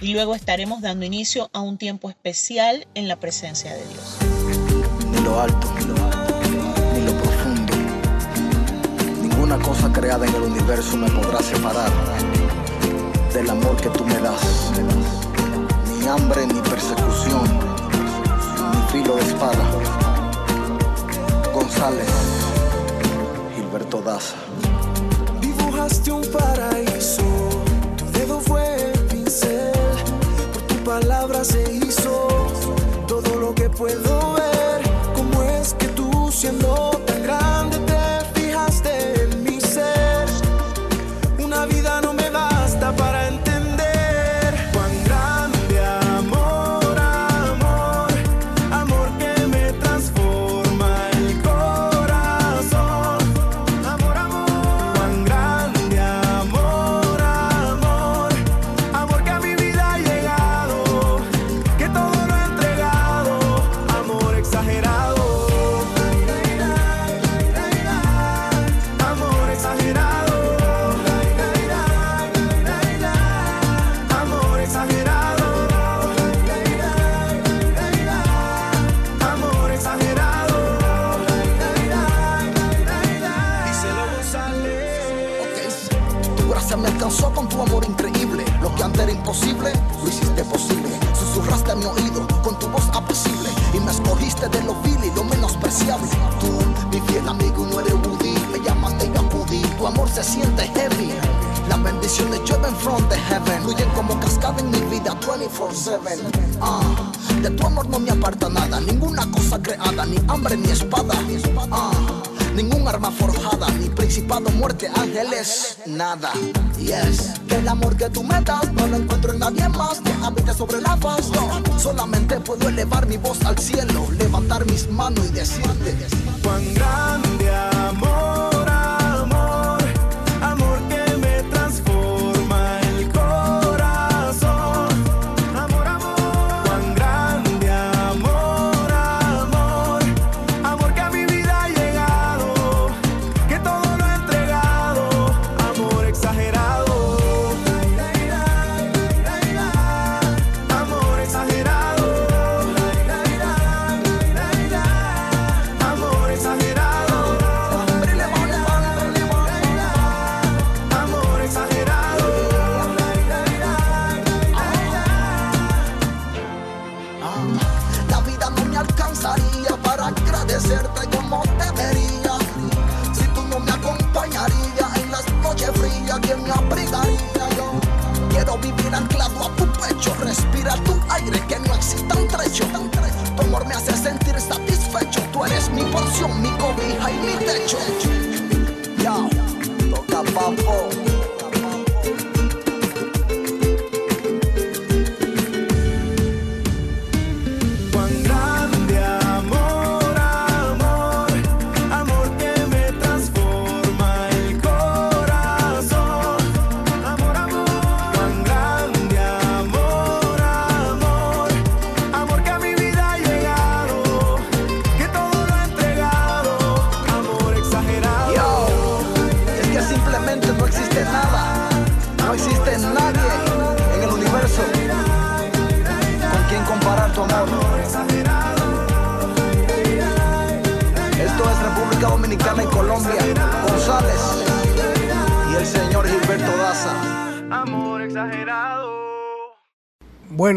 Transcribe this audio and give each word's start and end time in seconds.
y 0.00 0.12
luego 0.12 0.34
estaremos 0.34 0.82
dando 0.82 1.04
inicio 1.04 1.50
a 1.52 1.60
un 1.60 1.78
tiempo 1.78 2.10
especial 2.10 2.86
en 2.94 3.08
la 3.08 3.16
presencia 3.16 3.72
de 3.72 3.84
Dios. 3.86 4.16
Ni 5.10 5.20
lo 5.20 5.40
alto, 5.40 5.72
ni 5.78 5.84
lo, 5.86 5.94
ni 6.94 7.00
lo 7.06 7.12
profundo, 7.22 7.72
ninguna 9.22 9.58
cosa 9.58 9.92
creada 9.92 10.26
en 10.26 10.34
el 10.34 10.42
universo 10.42 10.96
me 10.96 11.10
podrá 11.10 11.40
separar 11.42 11.90
del 13.34 13.50
amor 13.50 13.76
que 13.76 13.90
tú 13.90 14.04
me 14.04 14.18
das. 14.18 14.72
Ni 15.98 16.06
hambre, 16.06 16.46
ni 16.46 16.60
persecución, 16.60 17.42
ni 18.72 18.92
filo 18.92 19.16
de 19.16 19.22
espada. 19.22 19.64
González, 21.52 22.08
Gilberto 23.56 24.00
Daza. 24.02 24.36
Dibujaste 25.40 26.12
un 26.12 26.22
paraíso, 26.30 26.73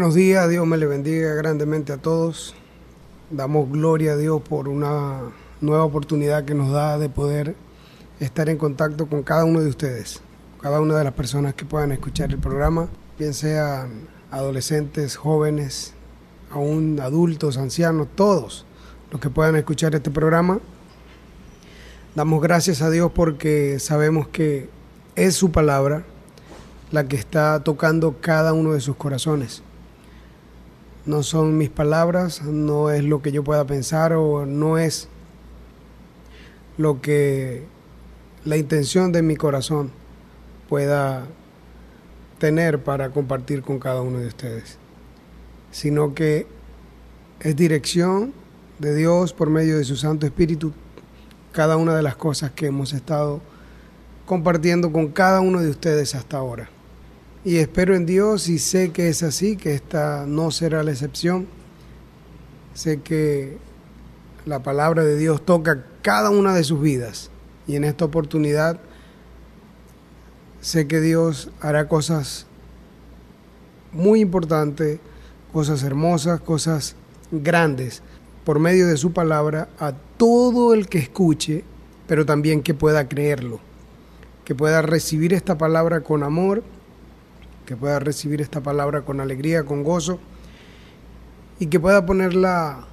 Buenos 0.08 0.24
días, 0.24 0.48
Dios 0.48 0.66
me 0.66 0.78
le 0.78 0.86
bendiga 0.86 1.34
grandemente 1.34 1.92
a 1.92 1.98
todos. 1.98 2.54
Damos 3.30 3.70
gloria 3.70 4.12
a 4.12 4.16
Dios 4.16 4.40
por 4.40 4.66
una 4.66 5.20
nueva 5.60 5.84
oportunidad 5.84 6.46
que 6.46 6.54
nos 6.54 6.72
da 6.72 6.96
de 6.96 7.10
poder 7.10 7.54
estar 8.18 8.48
en 8.48 8.56
contacto 8.56 9.06
con 9.06 9.22
cada 9.22 9.44
uno 9.44 9.60
de 9.60 9.68
ustedes, 9.68 10.22
cada 10.62 10.80
una 10.80 10.96
de 10.96 11.04
las 11.04 11.12
personas 11.12 11.52
que 11.52 11.66
puedan 11.66 11.92
escuchar 11.92 12.30
el 12.30 12.38
programa, 12.38 12.88
bien 13.18 13.34
sean 13.34 14.08
adolescentes, 14.30 15.14
jóvenes, 15.14 15.92
aún 16.50 17.00
adultos, 17.02 17.58
ancianos, 17.58 18.08
todos 18.14 18.64
los 19.10 19.20
que 19.20 19.28
puedan 19.28 19.56
escuchar 19.56 19.94
este 19.94 20.10
programa. 20.10 20.58
Damos 22.14 22.40
gracias 22.40 22.80
a 22.80 22.88
Dios 22.88 23.12
porque 23.14 23.78
sabemos 23.78 24.26
que 24.28 24.70
es 25.16 25.34
su 25.34 25.52
palabra 25.52 26.02
la 26.92 27.06
que 27.06 27.16
está 27.16 27.62
tocando 27.62 28.22
cada 28.22 28.54
uno 28.54 28.72
de 28.72 28.80
sus 28.80 28.96
corazones. 28.96 29.62
No 31.08 31.22
son 31.22 31.56
mis 31.56 31.70
palabras, 31.70 32.42
no 32.42 32.90
es 32.90 33.02
lo 33.02 33.22
que 33.22 33.32
yo 33.32 33.42
pueda 33.42 33.66
pensar 33.66 34.12
o 34.12 34.44
no 34.44 34.76
es 34.76 35.08
lo 36.76 37.00
que 37.00 37.62
la 38.44 38.58
intención 38.58 39.10
de 39.10 39.22
mi 39.22 39.34
corazón 39.34 39.90
pueda 40.68 41.24
tener 42.36 42.84
para 42.84 43.08
compartir 43.08 43.62
con 43.62 43.78
cada 43.78 44.02
uno 44.02 44.18
de 44.18 44.26
ustedes, 44.26 44.76
sino 45.70 46.14
que 46.14 46.46
es 47.40 47.56
dirección 47.56 48.34
de 48.78 48.94
Dios 48.94 49.32
por 49.32 49.48
medio 49.48 49.78
de 49.78 49.84
su 49.84 49.96
Santo 49.96 50.26
Espíritu 50.26 50.74
cada 51.52 51.78
una 51.78 51.96
de 51.96 52.02
las 52.02 52.16
cosas 52.16 52.50
que 52.50 52.66
hemos 52.66 52.92
estado 52.92 53.40
compartiendo 54.26 54.92
con 54.92 55.08
cada 55.08 55.40
uno 55.40 55.62
de 55.62 55.70
ustedes 55.70 56.14
hasta 56.14 56.36
ahora. 56.36 56.68
Y 57.48 57.56
espero 57.56 57.96
en 57.96 58.04
Dios 58.04 58.50
y 58.50 58.58
sé 58.58 58.90
que 58.92 59.08
es 59.08 59.22
así, 59.22 59.56
que 59.56 59.72
esta 59.72 60.26
no 60.26 60.50
será 60.50 60.82
la 60.82 60.90
excepción. 60.90 61.46
Sé 62.74 63.00
que 63.00 63.56
la 64.44 64.62
palabra 64.62 65.02
de 65.02 65.16
Dios 65.16 65.42
toca 65.46 65.86
cada 66.02 66.28
una 66.28 66.54
de 66.54 66.62
sus 66.62 66.78
vidas 66.82 67.30
y 67.66 67.76
en 67.76 67.84
esta 67.84 68.04
oportunidad 68.04 68.78
sé 70.60 70.86
que 70.86 71.00
Dios 71.00 71.50
hará 71.62 71.88
cosas 71.88 72.44
muy 73.94 74.20
importantes, 74.20 75.00
cosas 75.50 75.82
hermosas, 75.84 76.42
cosas 76.42 76.96
grandes 77.32 78.02
por 78.44 78.58
medio 78.58 78.86
de 78.86 78.98
su 78.98 79.14
palabra 79.14 79.70
a 79.78 79.94
todo 80.18 80.74
el 80.74 80.86
que 80.86 80.98
escuche, 80.98 81.64
pero 82.06 82.26
también 82.26 82.62
que 82.62 82.74
pueda 82.74 83.08
creerlo, 83.08 83.58
que 84.44 84.54
pueda 84.54 84.82
recibir 84.82 85.32
esta 85.32 85.56
palabra 85.56 86.02
con 86.02 86.22
amor, 86.22 86.62
que 87.68 87.76
pueda 87.76 87.98
recibir 87.98 88.40
esta 88.40 88.62
palabra 88.62 89.02
con 89.02 89.20
alegría, 89.20 89.64
con 89.64 89.84
gozo, 89.84 90.18
y 91.58 91.66
que 91.66 91.78
pueda 91.78 92.06
ponerla 92.06 92.86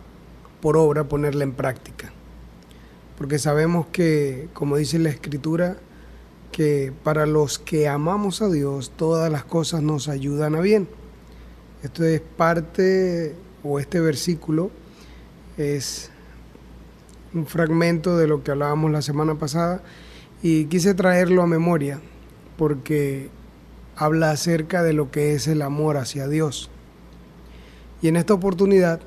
por 0.60 0.76
obra, 0.76 1.06
ponerla 1.06 1.46
en 1.46 1.54
práctica. 1.54 2.12
Porque 3.18 3.40
sabemos 3.40 3.86
que, 3.88 4.50
como 4.52 4.76
dice 4.76 5.00
la 5.00 5.12
Escritura, 5.12 5.78
que 6.52 6.92
para 7.06 7.26
los 7.26 7.58
que 7.58 7.88
amamos 7.88 8.42
a 8.42 8.50
Dios, 8.50 8.92
todas 8.98 9.32
las 9.32 9.46
cosas 9.46 9.82
nos 9.82 10.10
ayudan 10.10 10.56
a 10.56 10.60
bien. 10.60 10.90
Esto 11.82 12.04
es 12.04 12.20
parte, 12.20 13.34
o 13.64 13.80
este 13.80 14.02
versículo 14.02 14.72
es 15.56 16.12
un 17.34 17.46
fragmento 17.46 18.18
de 18.18 18.28
lo 18.28 18.44
que 18.44 18.52
hablábamos 18.52 18.92
la 18.92 19.02
semana 19.02 19.36
pasada 19.36 19.82
y 20.44 20.66
quise 20.66 20.94
traerlo 20.96 21.44
a 21.44 21.48
memoria 21.48 22.02
porque 22.58 23.30
habla 23.96 24.32
acerca 24.32 24.84
de 24.84 24.94
lo 24.94 25.12
que 25.12 25.34
es 25.34 25.48
el 25.48 25.62
amor 25.62 25.98
hacia 25.98 26.28
Dios. 26.28 26.70
Y 28.02 28.08
en 28.08 28.16
esta 28.16 28.34
oportunidad 28.34 29.00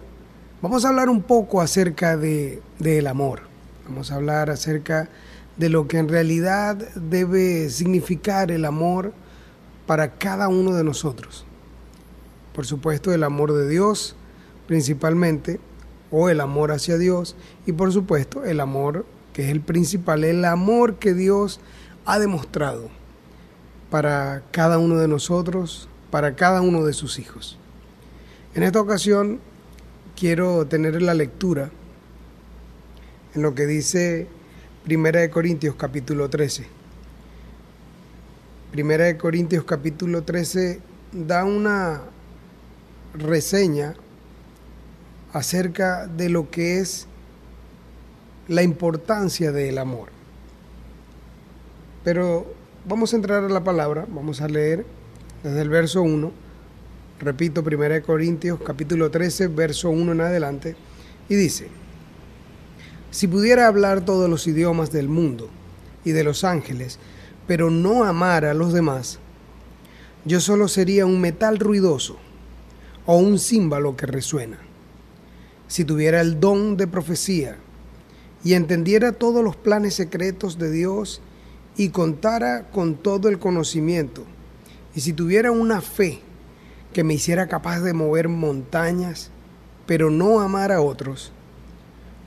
vamos 0.62 0.84
a 0.84 0.88
hablar 0.88 1.08
un 1.08 1.22
poco 1.22 1.60
acerca 1.60 2.16
de, 2.16 2.62
del 2.78 3.06
amor. 3.06 3.42
Vamos 3.88 4.10
a 4.10 4.16
hablar 4.16 4.50
acerca 4.50 5.08
de 5.56 5.68
lo 5.68 5.88
que 5.88 5.98
en 5.98 6.08
realidad 6.08 6.76
debe 6.94 7.68
significar 7.70 8.50
el 8.50 8.64
amor 8.64 9.12
para 9.86 10.14
cada 10.14 10.48
uno 10.48 10.74
de 10.74 10.84
nosotros. 10.84 11.44
Por 12.54 12.66
supuesto, 12.66 13.12
el 13.12 13.24
amor 13.24 13.52
de 13.52 13.68
Dios 13.68 14.16
principalmente, 14.68 15.60
o 16.10 16.28
el 16.28 16.40
amor 16.40 16.72
hacia 16.72 16.98
Dios 16.98 17.36
y 17.66 17.72
por 17.72 17.92
supuesto 17.92 18.44
el 18.44 18.60
amor 18.60 19.04
que 19.32 19.44
es 19.44 19.50
el 19.50 19.60
principal, 19.60 20.24
el 20.24 20.44
amor 20.44 20.96
que 20.96 21.14
Dios 21.14 21.60
ha 22.04 22.18
demostrado 22.18 22.88
para 23.90 24.42
cada 24.50 24.78
uno 24.78 24.96
de 24.96 25.08
nosotros, 25.08 25.88
para 26.10 26.36
cada 26.36 26.60
uno 26.60 26.84
de 26.84 26.92
sus 26.92 27.18
hijos. 27.18 27.58
En 28.54 28.62
esta 28.62 28.80
ocasión 28.80 29.40
quiero 30.16 30.66
tener 30.66 31.00
la 31.00 31.14
lectura 31.14 31.70
en 33.34 33.42
lo 33.42 33.54
que 33.54 33.66
dice 33.66 34.26
Primera 34.84 35.20
de 35.20 35.30
Corintios 35.30 35.74
capítulo 35.76 36.28
13. 36.28 36.66
Primera 38.72 39.04
de 39.04 39.16
Corintios 39.16 39.64
capítulo 39.64 40.22
13 40.22 40.80
da 41.12 41.44
una 41.44 42.02
reseña 43.14 43.94
acerca 45.32 46.06
de 46.06 46.28
lo 46.28 46.50
que 46.50 46.80
es 46.80 47.06
la 48.48 48.62
importancia 48.62 49.52
del 49.52 49.78
amor. 49.78 50.08
Pero 52.02 52.57
vamos 52.88 53.12
a 53.12 53.16
entrar 53.16 53.44
a 53.44 53.48
la 53.48 53.62
palabra, 53.62 54.06
vamos 54.08 54.40
a 54.40 54.48
leer 54.48 54.86
desde 55.42 55.60
el 55.60 55.68
verso 55.68 56.02
1, 56.02 56.32
repito, 57.20 57.62
1 57.62 58.02
Corintios 58.02 58.58
capítulo 58.64 59.10
13, 59.10 59.48
verso 59.48 59.90
1 59.90 60.12
en 60.12 60.20
adelante, 60.22 60.74
y 61.28 61.34
dice, 61.34 61.68
si 63.10 63.26
pudiera 63.26 63.66
hablar 63.66 64.06
todos 64.06 64.30
los 64.30 64.46
idiomas 64.46 64.90
del 64.90 65.08
mundo 65.08 65.50
y 66.02 66.12
de 66.12 66.24
los 66.24 66.44
ángeles, 66.44 66.98
pero 67.46 67.70
no 67.70 68.04
amar 68.04 68.46
a 68.46 68.54
los 68.54 68.72
demás, 68.72 69.18
yo 70.24 70.40
solo 70.40 70.66
sería 70.66 71.04
un 71.04 71.20
metal 71.20 71.58
ruidoso 71.58 72.16
o 73.04 73.18
un 73.18 73.38
címbalo 73.38 73.96
que 73.96 74.06
resuena. 74.06 74.58
Si 75.66 75.84
tuviera 75.84 76.22
el 76.22 76.40
don 76.40 76.78
de 76.78 76.86
profecía 76.86 77.58
y 78.42 78.54
entendiera 78.54 79.12
todos 79.12 79.44
los 79.44 79.56
planes 79.56 79.94
secretos 79.94 80.58
de 80.58 80.70
Dios 80.70 81.20
y 81.78 81.90
contara 81.90 82.68
con 82.70 82.96
todo 82.96 83.28
el 83.28 83.38
conocimiento, 83.38 84.24
y 84.94 85.00
si 85.00 85.12
tuviera 85.12 85.52
una 85.52 85.80
fe 85.80 86.18
que 86.92 87.04
me 87.04 87.14
hiciera 87.14 87.46
capaz 87.46 87.80
de 87.80 87.94
mover 87.94 88.28
montañas, 88.28 89.30
pero 89.86 90.10
no 90.10 90.40
amar 90.40 90.72
a 90.72 90.82
otros, 90.82 91.32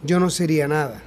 yo 0.03 0.21
no 0.21 0.30
sería 0.30 0.69
nada. 0.69 1.03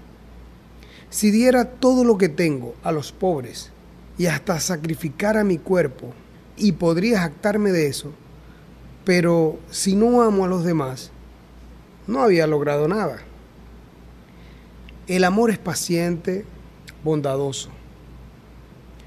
Si 1.09 1.31
diera 1.31 1.65
todo 1.65 2.05
lo 2.05 2.19
que 2.19 2.29
tengo 2.29 2.75
a 2.85 2.93
los 2.93 3.13
pobres 3.13 3.73
y 4.19 4.27
hasta 4.27 4.61
sacrificara 4.61 5.43
mi 5.43 5.57
cuerpo, 5.57 6.13
y 6.57 6.73
podría 6.73 7.21
jactarme 7.21 7.73
de 7.73 7.87
eso, 7.87 8.13
pero 9.05 9.59
si 9.71 9.97
no 9.97 10.23
amo 10.23 10.45
a 10.45 10.49
los 10.49 10.65
demás, 10.65 11.11
no 12.07 12.23
había 12.23 12.47
logrado 12.47 12.89
nada. 12.89 13.19
El 15.07 15.25
amor 15.25 15.51
es 15.51 15.59
paciente, 15.59 16.45
bondadoso. 17.03 17.71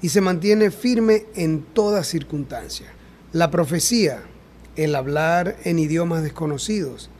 y 0.00 0.10
se 0.10 0.20
mantiene 0.20 0.70
firme 0.70 1.26
en 1.34 1.62
toda 1.62 2.04
circunstancia. 2.04 2.86
La 3.32 3.50
profecía, 3.50 4.22
el 4.76 4.94
hablar 4.94 5.56
en 5.64 5.78
idiomas 5.78 6.22
desconocidos 6.22 7.10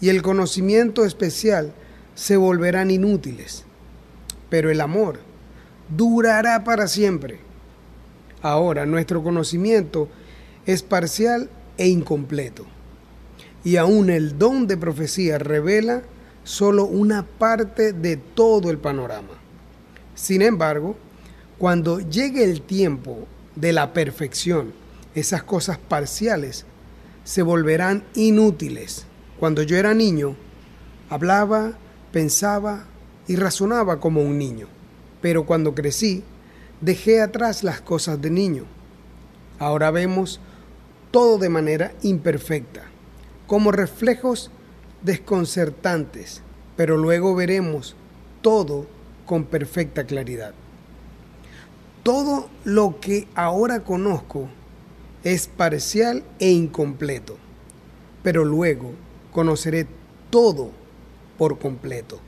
y 0.00 0.10
el 0.10 0.22
conocimiento 0.22 1.04
especial 1.04 1.72
se 2.14 2.36
volverán 2.36 2.90
inútiles, 2.90 3.64
pero 4.48 4.70
el 4.70 4.80
amor 4.80 5.20
durará 5.96 6.64
para 6.64 6.88
siempre. 6.88 7.40
Ahora 8.42 8.86
nuestro 8.86 9.22
conocimiento 9.22 10.08
es 10.66 10.82
parcial 10.82 11.48
e 11.78 11.88
incompleto 11.88 12.66
y 13.64 13.76
aún 13.78 14.10
el 14.10 14.38
don 14.38 14.66
de 14.66 14.76
profecía 14.76 15.38
revela 15.38 16.02
solo 16.44 16.84
una 16.84 17.24
parte 17.24 17.92
de 17.92 18.16
todo 18.16 18.70
el 18.70 18.78
panorama. 18.78 19.32
Sin 20.14 20.40
embargo, 20.40 20.96
cuando 21.58 22.00
llegue 22.00 22.44
el 22.44 22.60
tiempo 22.60 23.26
de 23.54 23.72
la 23.72 23.92
perfección, 23.92 24.74
esas 25.14 25.42
cosas 25.42 25.78
parciales 25.78 26.66
se 27.24 27.42
volverán 27.42 28.04
inútiles. 28.14 29.06
Cuando 29.38 29.62
yo 29.62 29.76
era 29.76 29.94
niño, 29.94 30.36
hablaba, 31.08 31.72
pensaba 32.12 32.84
y 33.26 33.36
razonaba 33.36 34.00
como 34.00 34.20
un 34.20 34.36
niño, 34.36 34.68
pero 35.22 35.46
cuando 35.46 35.74
crecí, 35.74 36.22
dejé 36.82 37.22
atrás 37.22 37.64
las 37.64 37.80
cosas 37.80 38.20
de 38.20 38.30
niño. 38.30 38.64
Ahora 39.58 39.90
vemos 39.90 40.40
todo 41.10 41.38
de 41.38 41.48
manera 41.48 41.94
imperfecta 42.02 42.82
como 43.46 43.72
reflejos 43.72 44.50
desconcertantes, 45.02 46.42
pero 46.76 46.96
luego 46.96 47.34
veremos 47.34 47.96
todo 48.42 48.86
con 49.24 49.44
perfecta 49.44 50.04
claridad. 50.04 50.52
Todo 52.06 52.48
lo 52.62 53.00
que 53.00 53.26
ahora 53.34 53.82
conozco 53.82 54.48
es 55.24 55.48
parcial 55.48 56.22
e 56.38 56.52
incompleto, 56.52 57.36
pero 58.22 58.44
luego, 58.44 58.92
conoceré 59.32 59.88
todo 60.30 60.70
por 61.36 61.58
completo, 61.58 62.20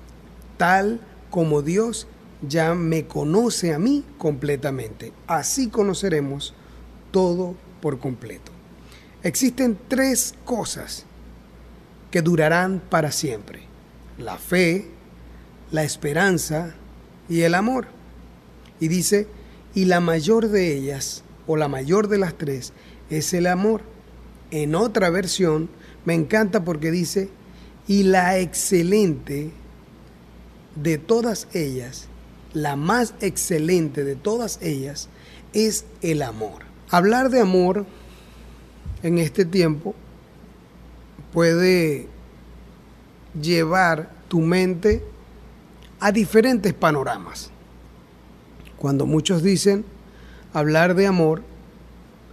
tal 0.56 1.00
como 1.30 1.62
Dios 1.62 2.08
ya 2.42 2.74
me 2.74 3.06
conoce 3.06 3.72
a 3.72 3.78
mí 3.78 4.04
completamente. 4.18 5.12
Así 5.28 5.68
conoceremos 5.68 6.54
todo 7.12 7.54
por 7.80 8.00
completo. 8.00 8.50
Existen 9.22 9.78
tres 9.86 10.34
cosas 10.44 11.06
que 12.10 12.20
durarán 12.20 12.82
para 12.90 13.12
siempre. 13.12 13.60
La 14.18 14.38
fe, 14.38 14.88
la 15.70 15.84
esperanza 15.84 16.74
y 17.28 17.42
el 17.42 17.54
amor. 17.54 17.86
Y 18.80 18.88
dice, 18.88 19.37
y 19.78 19.84
la 19.84 20.00
mayor 20.00 20.48
de 20.48 20.76
ellas, 20.76 21.22
o 21.46 21.56
la 21.56 21.68
mayor 21.68 22.08
de 22.08 22.18
las 22.18 22.36
tres, 22.36 22.72
es 23.10 23.32
el 23.32 23.46
amor. 23.46 23.82
En 24.50 24.74
otra 24.74 25.08
versión, 25.08 25.70
me 26.04 26.14
encanta 26.14 26.64
porque 26.64 26.90
dice, 26.90 27.28
y 27.86 28.02
la 28.02 28.40
excelente 28.40 29.52
de 30.74 30.98
todas 30.98 31.46
ellas, 31.54 32.08
la 32.54 32.74
más 32.74 33.14
excelente 33.20 34.02
de 34.02 34.16
todas 34.16 34.60
ellas, 34.62 35.10
es 35.52 35.84
el 36.02 36.22
amor. 36.22 36.64
Hablar 36.90 37.30
de 37.30 37.40
amor 37.40 37.86
en 39.04 39.18
este 39.18 39.44
tiempo 39.44 39.94
puede 41.32 42.08
llevar 43.40 44.10
tu 44.26 44.40
mente 44.40 45.04
a 46.00 46.10
diferentes 46.10 46.74
panoramas. 46.74 47.52
Cuando 48.78 49.06
muchos 49.06 49.42
dicen 49.42 49.84
hablar 50.52 50.94
de 50.94 51.06
amor, 51.06 51.42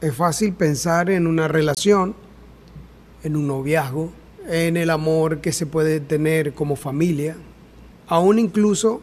es 0.02 0.14
fácil 0.16 0.54
pensar 0.54 1.10
en 1.10 1.26
una 1.26 1.48
relación, 1.48 2.16
en 3.24 3.36
un 3.36 3.48
noviazgo, 3.48 4.12
en 4.48 4.78
el 4.78 4.92
amor 4.92 5.42
que 5.42 5.52
se 5.52 5.66
puede 5.66 6.00
tener 6.00 6.54
como 6.54 6.76
familia. 6.76 7.36
Aún 8.08 8.38
incluso 8.38 9.02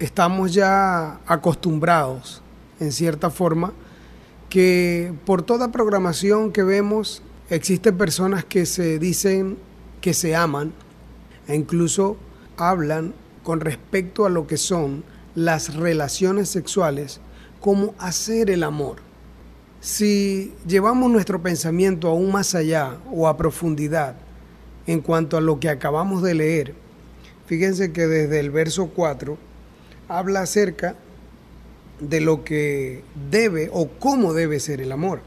estamos 0.00 0.52
ya 0.52 1.20
acostumbrados, 1.26 2.42
en 2.80 2.90
cierta 2.90 3.30
forma, 3.30 3.72
que 4.48 5.14
por 5.24 5.42
toda 5.42 5.70
programación 5.70 6.52
que 6.52 6.64
vemos 6.64 7.22
existen 7.48 7.96
personas 7.96 8.44
que 8.44 8.66
se 8.66 8.98
dicen 8.98 9.56
que 10.00 10.14
se 10.14 10.34
aman 10.34 10.72
e 11.46 11.54
incluso 11.54 12.16
hablan 12.56 13.14
con 13.44 13.60
respecto 13.60 14.26
a 14.26 14.30
lo 14.30 14.48
que 14.48 14.56
son 14.56 15.04
las 15.34 15.74
relaciones 15.74 16.48
sexuales 16.48 17.20
como 17.60 17.94
hacer 17.98 18.50
el 18.50 18.62
amor. 18.62 18.96
Si 19.80 20.52
llevamos 20.66 21.10
nuestro 21.10 21.42
pensamiento 21.42 22.08
aún 22.08 22.30
más 22.30 22.54
allá 22.54 22.98
o 23.10 23.26
a 23.28 23.36
profundidad 23.36 24.16
en 24.86 25.00
cuanto 25.00 25.36
a 25.36 25.40
lo 25.40 25.58
que 25.58 25.68
acabamos 25.68 26.22
de 26.22 26.34
leer, 26.34 26.74
fíjense 27.46 27.92
que 27.92 28.06
desde 28.06 28.40
el 28.40 28.50
verso 28.50 28.88
4 28.88 29.38
habla 30.08 30.42
acerca 30.42 30.96
de 32.00 32.20
lo 32.20 32.44
que 32.44 33.02
debe 33.30 33.70
o 33.72 33.88
cómo 33.88 34.34
debe 34.34 34.60
ser 34.60 34.80
el 34.80 34.92
amor. 34.92 35.20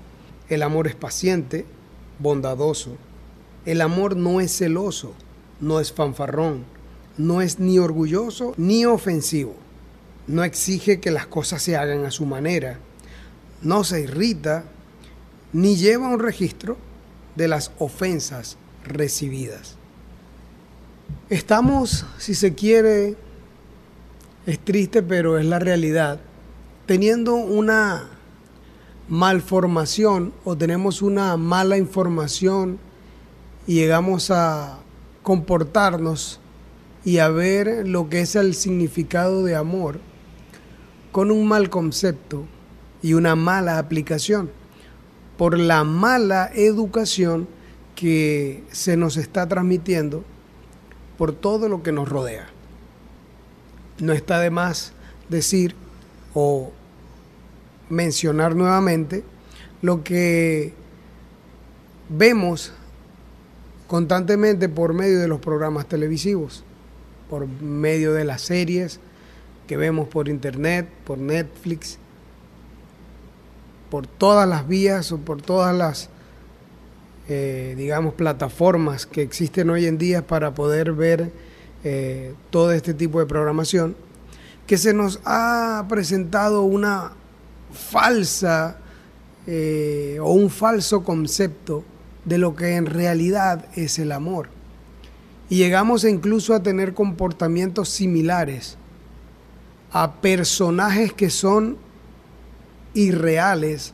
El 0.49 0.61
amor 0.61 0.87
es 0.87 0.95
paciente, 0.95 1.65
bondadoso. 2.19 2.97
El 3.65 3.81
amor 3.81 4.15
no 4.15 4.41
es 4.41 4.55
celoso, 4.55 5.13
no 5.59 5.79
es 5.79 5.91
fanfarrón, 5.91 6.65
no 7.17 7.41
es 7.41 7.59
ni 7.59 7.79
orgulloso 7.79 8.53
ni 8.57 8.85
ofensivo. 8.85 9.64
No 10.27 10.43
exige 10.43 10.99
que 10.99 11.11
las 11.11 11.27
cosas 11.27 11.61
se 11.61 11.75
hagan 11.75 12.05
a 12.05 12.11
su 12.11 12.25
manera. 12.25 12.79
No 13.61 13.83
se 13.83 14.01
irrita 14.01 14.65
ni 15.53 15.75
lleva 15.75 16.09
un 16.09 16.19
registro 16.19 16.77
de 17.35 17.47
las 17.47 17.71
ofensas 17.79 18.57
recibidas. 18.83 19.77
Estamos, 21.29 22.05
si 22.17 22.33
se 22.33 22.53
quiere, 22.55 23.15
es 24.45 24.59
triste, 24.59 25.03
pero 25.03 25.37
es 25.37 25.45
la 25.45 25.59
realidad, 25.59 26.19
teniendo 26.85 27.35
una 27.35 28.09
malformación 29.07 30.33
o 30.43 30.57
tenemos 30.57 31.01
una 31.01 31.37
mala 31.37 31.77
información 31.77 32.79
y 33.67 33.75
llegamos 33.75 34.31
a 34.31 34.79
comportarnos 35.23 36.39
y 37.03 37.19
a 37.19 37.29
ver 37.29 37.87
lo 37.87 38.09
que 38.09 38.21
es 38.21 38.35
el 38.35 38.55
significado 38.55 39.43
de 39.43 39.55
amor 39.55 39.99
con 41.15 41.31
un 41.31 41.47
mal 41.47 41.69
concepto 41.69 42.45
y 43.01 43.13
una 43.13 43.37
mala 43.37 43.79
aplicación 43.79 44.51
por 45.37 45.57
la 45.57 45.85
mala 45.85 46.51
educación 46.53 47.47
que 47.95 48.65
se 48.73 48.97
nos 48.97 49.15
está 49.15 49.47
transmitiendo 49.47 50.25
por 51.17 51.31
todo 51.31 51.69
lo 51.69 51.83
que 51.83 51.93
nos 51.93 52.09
rodea. 52.09 52.47
No 53.99 54.11
está 54.11 54.41
de 54.41 54.49
más 54.49 54.91
decir 55.29 55.73
o 56.33 56.73
mencionar 57.87 58.53
nuevamente 58.53 59.23
lo 59.81 60.03
que 60.03 60.73
vemos 62.09 62.73
constantemente 63.87 64.67
por 64.67 64.93
medio 64.93 65.21
de 65.21 65.29
los 65.29 65.39
programas 65.39 65.87
televisivos, 65.87 66.65
por 67.29 67.47
medio 67.47 68.11
de 68.11 68.25
las 68.25 68.41
series 68.41 68.99
que 69.67 69.77
vemos 69.77 70.07
por 70.07 70.29
internet, 70.29 70.87
por 71.05 71.17
Netflix, 71.17 71.97
por 73.89 74.07
todas 74.07 74.47
las 74.47 74.67
vías 74.67 75.11
o 75.11 75.17
por 75.17 75.41
todas 75.41 75.75
las, 75.75 76.09
eh, 77.27 77.75
digamos, 77.77 78.13
plataformas 78.13 79.05
que 79.05 79.21
existen 79.21 79.69
hoy 79.69 79.85
en 79.85 79.97
día 79.97 80.25
para 80.25 80.53
poder 80.53 80.93
ver 80.93 81.31
eh, 81.83 82.33
todo 82.49 82.71
este 82.71 82.93
tipo 82.93 83.19
de 83.19 83.25
programación, 83.25 83.95
que 84.67 84.77
se 84.77 84.93
nos 84.93 85.19
ha 85.25 85.85
presentado 85.87 86.63
una 86.63 87.11
falsa 87.71 88.77
eh, 89.47 90.17
o 90.21 90.31
un 90.31 90.49
falso 90.49 91.03
concepto 91.03 91.83
de 92.25 92.37
lo 92.39 92.55
que 92.55 92.75
en 92.75 92.87
realidad 92.87 93.65
es 93.75 93.99
el 93.99 94.11
amor. 94.11 94.49
Y 95.49 95.57
llegamos 95.57 96.03
incluso 96.03 96.55
a 96.55 96.63
tener 96.63 96.95
comportamientos 96.95 97.89
similares 97.89 98.77
a 99.95 100.11
personajes 100.11 101.13
que 101.13 101.29
son 101.29 101.77
irreales, 102.93 103.93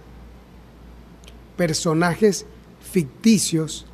personajes 1.56 2.48
ficticios. 2.82 3.86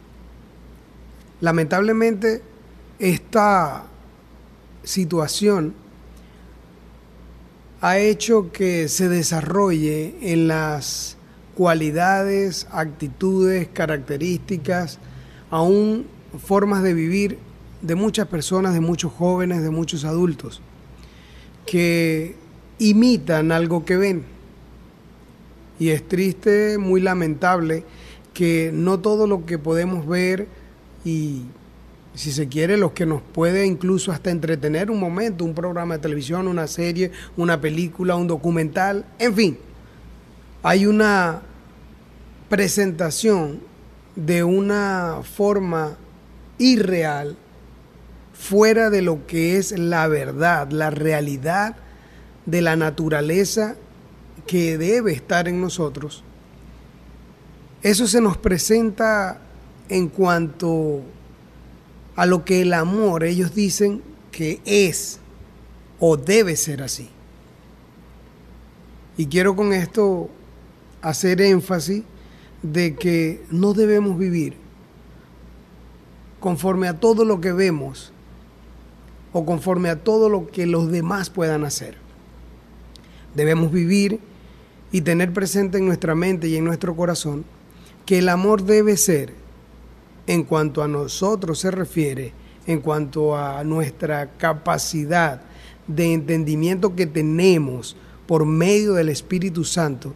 Lamentablemente, 1.42 2.42
esta 2.98 3.88
situación 4.84 5.74
ha 7.82 7.98
hecho 7.98 8.54
que 8.54 8.88
se 8.88 9.10
desarrolle 9.10 10.16
en 10.22 10.48
las 10.48 11.18
cualidades, 11.56 12.68
actitudes, 12.72 13.68
características, 13.68 14.98
aún 15.50 16.08
formas 16.42 16.84
de 16.84 16.94
vivir 16.94 17.38
de 17.82 17.96
muchas 17.96 18.30
personas, 18.30 18.74
de 18.74 18.80
muchos 18.80 19.12
jóvenes, 19.12 19.62
de 19.62 19.72
muchos 19.72 20.06
adultos, 20.06 20.62
que 21.68 22.36
imitan 22.80 23.52
algo 23.52 23.86
que 23.86 23.98
ven. 23.98 24.24
Y 25.80 25.90
es 25.90 26.08
triste, 26.08 26.80
muy 26.80 27.02
lamentable, 27.02 27.84
que 28.34 28.72
no 28.74 29.00
todo 29.00 29.28
lo 29.28 29.46
que 29.46 29.60
podemos 29.60 30.08
ver 30.08 30.48
y 31.06 31.44
si 32.16 32.32
se 32.32 32.48
quiere, 32.48 32.78
lo 32.78 32.96
que 32.96 33.06
nos 33.06 33.22
puede 33.22 33.68
incluso 33.68 34.12
hasta 34.12 34.32
entretener 34.32 34.90
un 34.90 35.00
momento, 35.00 35.46
un 35.46 35.54
programa 35.54 35.96
de 35.96 36.02
televisión, 36.02 36.48
una 36.48 36.66
serie, 36.66 37.12
una 37.36 37.62
película, 37.62 38.16
un 38.16 38.26
documental, 38.26 39.06
en 39.20 39.36
fin. 39.36 39.58
Hay 40.64 40.88
una 40.88 41.44
presentación 42.50 43.60
de 44.16 44.44
una 44.44 45.20
forma 45.22 45.96
irreal, 46.58 47.38
fuera 48.38 48.90
de 48.90 49.02
lo 49.02 49.26
que 49.26 49.58
es 49.58 49.78
la 49.78 50.08
verdad, 50.08 50.70
la 50.72 50.90
realidad 50.90 51.76
de 52.46 52.62
la 52.62 52.76
naturaleza 52.76 53.76
que 54.46 54.78
debe 54.78 55.12
estar 55.12 55.48
en 55.48 55.60
nosotros. 55.60 56.24
Eso 57.82 58.08
se 58.08 58.22
nos 58.22 58.38
presenta 58.38 59.42
en 59.90 60.08
cuanto 60.08 61.02
a 62.16 62.26
lo 62.26 62.46
que 62.46 62.62
el 62.62 62.74
amor 62.74 63.24
ellos 63.24 63.54
dicen 63.54 64.02
que 64.32 64.62
es 64.66 65.20
o 66.00 66.16
debe 66.16 66.56
ser 66.56 66.84
así. 66.84 67.10
Y 69.18 69.26
quiero 69.26 69.56
con 69.56 69.74
esto 69.74 70.30
hacer 71.02 71.42
énfasis 71.42 72.04
de 72.62 72.96
que 72.96 73.44
no 73.50 73.74
debemos 73.74 74.18
vivir 74.18 74.56
conforme 76.40 76.88
a 76.88 77.00
todo 77.00 77.26
lo 77.26 77.42
que 77.42 77.52
vemos 77.52 78.14
o 79.38 79.46
conforme 79.46 79.90
a 79.90 80.04
todo 80.04 80.30
lo 80.30 80.48
que 80.48 80.66
los 80.66 80.90
demás 80.90 81.30
puedan 81.30 81.64
hacer. 81.64 81.96
Debemos 83.36 83.72
vivir 83.72 84.20
y 84.92 85.02
tener 85.02 85.32
presente 85.32 85.78
en 85.78 85.86
nuestra 85.86 86.16
mente 86.16 86.48
y 86.48 86.56
en 86.56 86.66
nuestro 86.66 86.96
corazón 86.96 87.46
que 88.08 88.18
el 88.18 88.30
amor 88.30 88.64
debe 88.64 88.98
ser 88.98 89.36
en 90.26 90.44
cuanto 90.44 90.82
a 90.82 90.88
nosotros 90.88 91.60
se 91.60 91.70
refiere, 91.70 92.34
en 92.66 92.82
cuanto 92.82 93.38
a 93.38 93.64
nuestra 93.64 94.32
capacidad 94.38 95.42
de 95.86 96.14
entendimiento 96.14 96.96
que 96.96 97.06
tenemos 97.06 97.96
por 98.26 98.44
medio 98.44 98.94
del 98.94 99.10
Espíritu 99.10 99.66
Santo, 99.66 100.16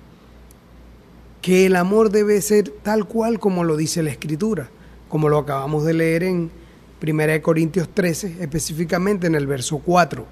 que 1.43 1.67
el 1.67 1.75
amor 1.75 2.09
debe 2.09 2.41
ser 2.41 2.71
tal 2.81 3.05
cual 3.05 3.39
como 3.39 3.63
lo 3.63 3.77
dice 3.77 4.01
la 4.01 4.09
Escritura, 4.09 4.71
como 5.09 5.29
lo 5.29 5.37
acabamos 5.37 5.85
de 5.85 5.93
leer 5.93 6.23
en 6.23 6.60
1 7.01 7.41
Corintios 7.41 7.89
13, 7.89 8.37
específicamente 8.41 9.27
en 9.27 9.35
el 9.35 9.47
verso 9.47 9.79
4. 9.79 10.25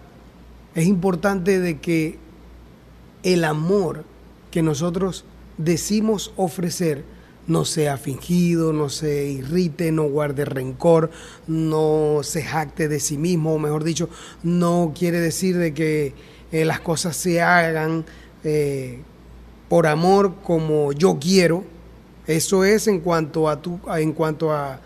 Es 0.75 0.85
importante 0.85 1.59
de 1.59 1.79
que 1.79 2.19
el 3.23 3.43
amor 3.43 4.05
que 4.51 4.61
nosotros 4.61 5.25
decimos 5.57 6.31
ofrecer 6.35 7.03
no 7.47 7.65
sea 7.65 7.97
fingido, 7.97 8.71
no 8.71 8.89
se 8.89 9.25
irrite, 9.25 9.91
no 9.91 10.03
guarde 10.03 10.45
rencor, 10.45 11.09
no 11.47 12.19
se 12.21 12.43
jacte 12.43 12.87
de 12.87 12.99
sí 12.99 13.17
mismo, 13.17 13.55
o 13.55 13.59
mejor 13.59 13.83
dicho, 13.83 14.07
no 14.43 14.93
quiere 14.97 15.19
decir 15.19 15.57
de 15.57 15.73
que 15.73 16.13
eh, 16.51 16.65
las 16.65 16.79
cosas 16.79 17.15
se 17.15 17.41
hagan 17.41 18.05
eh, 18.43 19.01
por 19.67 19.87
amor 19.87 20.35
como 20.43 20.91
yo 20.91 21.17
quiero. 21.19 21.63
Eso 22.27 22.63
es 22.63 22.87
en 22.87 22.99
cuanto 22.99 23.49
a 23.49 23.59
tu, 23.59 23.79
en 23.97 24.13
cuanto 24.13 24.53
a, 24.53 24.79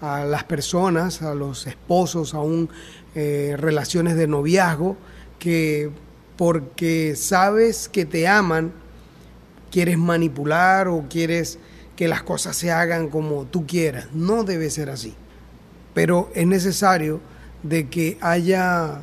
las 0.00 0.44
personas, 0.44 1.22
a 1.22 1.34
los 1.34 1.66
esposos, 1.66 2.34
aún 2.34 2.70
eh, 3.14 3.54
relaciones 3.58 4.16
de 4.16 4.26
noviazgo, 4.26 4.96
que 5.38 5.90
porque 6.36 7.16
sabes 7.16 7.88
que 7.88 8.06
te 8.06 8.26
aman, 8.26 8.72
quieres 9.70 9.98
manipular 9.98 10.88
o 10.88 11.04
quieres 11.08 11.58
que 11.96 12.08
las 12.08 12.22
cosas 12.22 12.56
se 12.56 12.70
hagan 12.70 13.08
como 13.08 13.44
tú 13.44 13.66
quieras. 13.66 14.08
No 14.14 14.42
debe 14.44 14.70
ser 14.70 14.88
así. 14.88 15.14
Pero 15.92 16.30
es 16.34 16.46
necesario 16.46 17.20
de 17.62 17.88
que 17.88 18.16
haya 18.22 19.02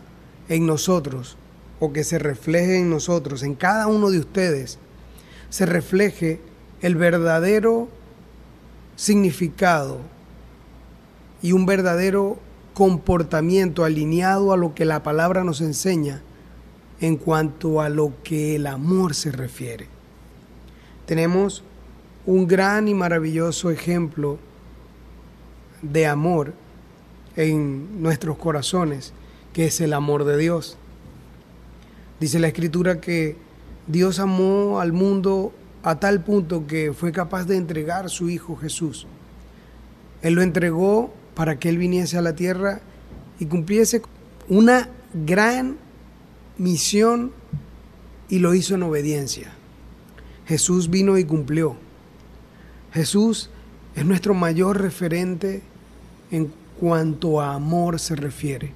en 0.50 0.66
nosotros 0.66 1.38
o 1.80 1.94
que 1.94 2.04
se 2.04 2.18
refleje 2.18 2.80
en 2.80 2.90
nosotros, 2.90 3.44
en 3.44 3.54
cada 3.54 3.86
uno 3.86 4.10
de 4.10 4.18
ustedes, 4.20 4.80
se 5.50 5.68
refleje 5.68 6.42
el 6.82 6.96
verdadero 6.96 7.88
significado 8.96 10.00
y 11.42 11.52
un 11.52 11.66
verdadero 11.66 12.38
comportamiento 12.74 13.84
alineado 13.84 14.54
a 14.54 14.58
lo 14.58 14.76
que 14.76 14.86
la 14.86 15.04
palabra 15.04 15.44
nos 15.44 15.62
enseña 15.62 16.22
en 17.00 17.18
cuanto 17.18 17.82
a 17.82 17.90
lo 17.90 18.14
que 18.24 18.56
el 18.56 18.68
amor 18.68 19.14
se 19.16 19.32
refiere. 19.32 19.88
Tenemos 21.06 21.64
un 22.26 22.48
gran 22.48 22.88
y 22.88 22.94
maravilloso 22.94 23.72
ejemplo 23.72 24.38
de 25.82 26.08
amor 26.08 26.54
en 27.36 28.02
nuestros 28.02 28.38
corazones, 28.38 29.14
que 29.54 29.66
es 29.66 29.80
el 29.80 29.94
amor 29.94 30.26
de 30.26 30.38
Dios. 30.38 30.78
Dice 32.20 32.40
la 32.40 32.48
escritura 32.48 33.00
que 33.00 33.36
Dios 33.86 34.20
amó 34.20 34.80
al 34.80 34.92
mundo 34.92 35.54
a 35.84 36.00
tal 36.00 36.24
punto 36.24 36.68
que 36.68 36.94
fue 36.94 37.12
capaz 37.12 37.46
de 37.46 37.58
entregar 37.58 38.10
su 38.10 38.30
Hijo 38.30 38.56
Jesús. 38.58 39.08
Él 40.22 40.34
lo 40.34 40.42
entregó 40.42 41.14
para 41.38 41.60
que 41.60 41.70
Él 41.70 41.78
viniese 41.78 42.18
a 42.18 42.24
la 42.24 42.36
tierra 42.36 42.82
y 43.38 43.46
cumpliese 43.46 44.02
una 44.50 44.90
gran 45.14 45.78
misión 46.58 47.32
y 48.28 48.40
lo 48.40 48.56
hizo 48.56 48.74
en 48.74 48.82
obediencia. 48.82 49.54
Jesús 50.48 50.90
vino 50.90 51.16
y 51.16 51.26
cumplió. 51.26 51.76
Jesús 52.92 53.52
es 53.96 54.04
nuestro 54.04 54.34
mayor 54.34 54.82
referente 54.82 55.62
en 56.32 56.52
cuanto 56.80 57.40
a 57.40 57.54
amor 57.54 58.00
se 58.00 58.16
refiere. 58.16 58.74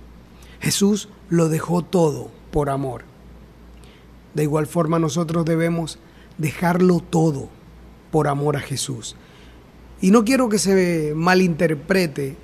Jesús 0.59 1.09
lo 1.29 1.49
dejó 1.49 1.81
todo 1.81 2.29
por 2.51 2.69
amor. 2.69 3.05
De 4.35 4.43
igual 4.43 4.67
forma 4.67 4.99
nosotros 4.99 5.45
debemos 5.45 5.97
dejarlo 6.37 6.99
todo 6.99 7.49
por 8.11 8.27
amor 8.27 8.55
a 8.55 8.59
Jesús. 8.61 9.15
Y 9.99 10.11
no 10.11 10.23
quiero 10.23 10.47
que 10.47 10.59
se 10.59 11.13
malinterprete 11.15 12.35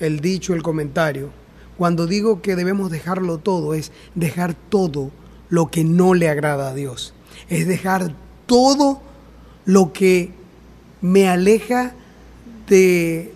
el 0.00 0.20
dicho, 0.20 0.54
el 0.54 0.62
comentario. 0.62 1.30
Cuando 1.78 2.06
digo 2.06 2.42
que 2.42 2.56
debemos 2.56 2.90
dejarlo 2.90 3.38
todo, 3.38 3.74
es 3.74 3.92
dejar 4.14 4.54
todo 4.54 5.10
lo 5.48 5.70
que 5.70 5.84
no 5.84 6.14
le 6.14 6.28
agrada 6.28 6.70
a 6.70 6.74
Dios. 6.74 7.14
Es 7.48 7.66
dejar 7.66 8.14
todo 8.46 9.00
lo 9.64 9.92
que 9.92 10.32
me 11.00 11.28
aleja 11.28 11.94
de 12.68 13.32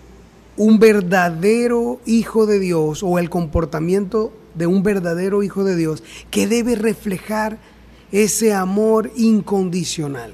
un 0.57 0.79
verdadero 0.79 1.99
hijo 2.05 2.45
de 2.45 2.59
Dios 2.59 3.03
o 3.03 3.19
el 3.19 3.29
comportamiento 3.29 4.31
de 4.53 4.67
un 4.67 4.83
verdadero 4.83 5.43
hijo 5.43 5.63
de 5.63 5.75
Dios 5.75 6.03
que 6.31 6.47
debe 6.47 6.75
reflejar 6.75 7.57
ese 8.11 8.53
amor 8.53 9.11
incondicional. 9.15 10.33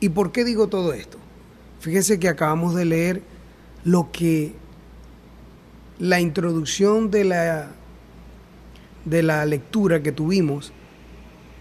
¿Y 0.00 0.08
por 0.08 0.32
qué 0.32 0.44
digo 0.44 0.66
todo 0.66 0.92
esto? 0.92 1.18
Fíjese 1.80 2.18
que 2.18 2.28
acabamos 2.28 2.74
de 2.74 2.84
leer 2.84 3.22
lo 3.84 4.10
que 4.10 4.54
la 5.98 6.20
introducción 6.20 7.10
de 7.10 7.24
la, 7.24 7.68
de 9.04 9.22
la 9.22 9.44
lectura 9.46 10.02
que 10.02 10.12
tuvimos, 10.12 10.72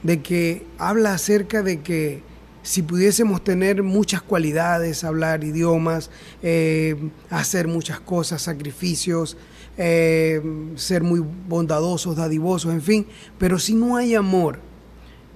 de 0.01 0.21
que 0.21 0.65
habla 0.77 1.13
acerca 1.13 1.61
de 1.61 1.81
que 1.81 2.21
si 2.63 2.81
pudiésemos 2.81 3.43
tener 3.43 3.83
muchas 3.83 4.21
cualidades, 4.21 5.03
hablar 5.03 5.43
idiomas, 5.43 6.09
eh, 6.41 6.95
hacer 7.29 7.67
muchas 7.67 7.99
cosas, 7.99 8.41
sacrificios, 8.41 9.37
eh, 9.77 10.41
ser 10.75 11.03
muy 11.03 11.19
bondadosos, 11.19 12.15
dadivosos, 12.15 12.73
en 12.73 12.81
fin, 12.81 13.07
pero 13.37 13.59
si 13.59 13.75
no 13.75 13.97
hay 13.97 14.15
amor 14.15 14.59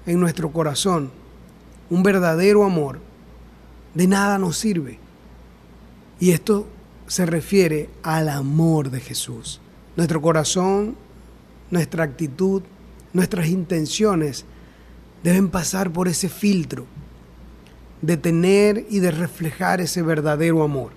en 0.06 0.20
nuestro 0.20 0.52
corazón, 0.52 1.12
un 1.90 2.02
verdadero 2.02 2.64
amor, 2.64 3.00
de 3.94 4.08
nada 4.08 4.38
nos 4.38 4.58
sirve. 4.58 5.00
Y 6.20 6.32
esto 6.32 6.68
se 7.08 7.26
refiere 7.26 7.90
al 8.04 8.30
amor 8.30 8.92
de 8.92 9.00
Jesús. 9.00 9.62
Nuestro 9.96 10.22
corazón, 10.22 10.96
nuestra 11.72 12.04
actitud, 12.04 12.62
nuestras 13.14 13.48
intenciones 13.48 14.46
deben 15.24 15.50
pasar 15.50 15.92
por 15.92 16.08
ese 16.08 16.30
filtro 16.30 16.86
de 18.02 18.18
tener 18.18 18.86
y 18.90 19.00
de 19.00 19.12
reflejar 19.12 19.82
ese 19.82 20.02
verdadero 20.02 20.64
amor. 20.64 20.92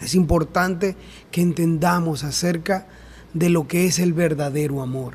Es 0.00 0.14
importante 0.14 0.96
que 1.30 1.42
entendamos 1.42 2.24
acerca 2.24 2.86
de 3.34 3.50
lo 3.50 3.68
que 3.68 3.86
es 3.86 3.98
el 3.98 4.12
verdadero 4.12 4.82
amor, 4.82 5.14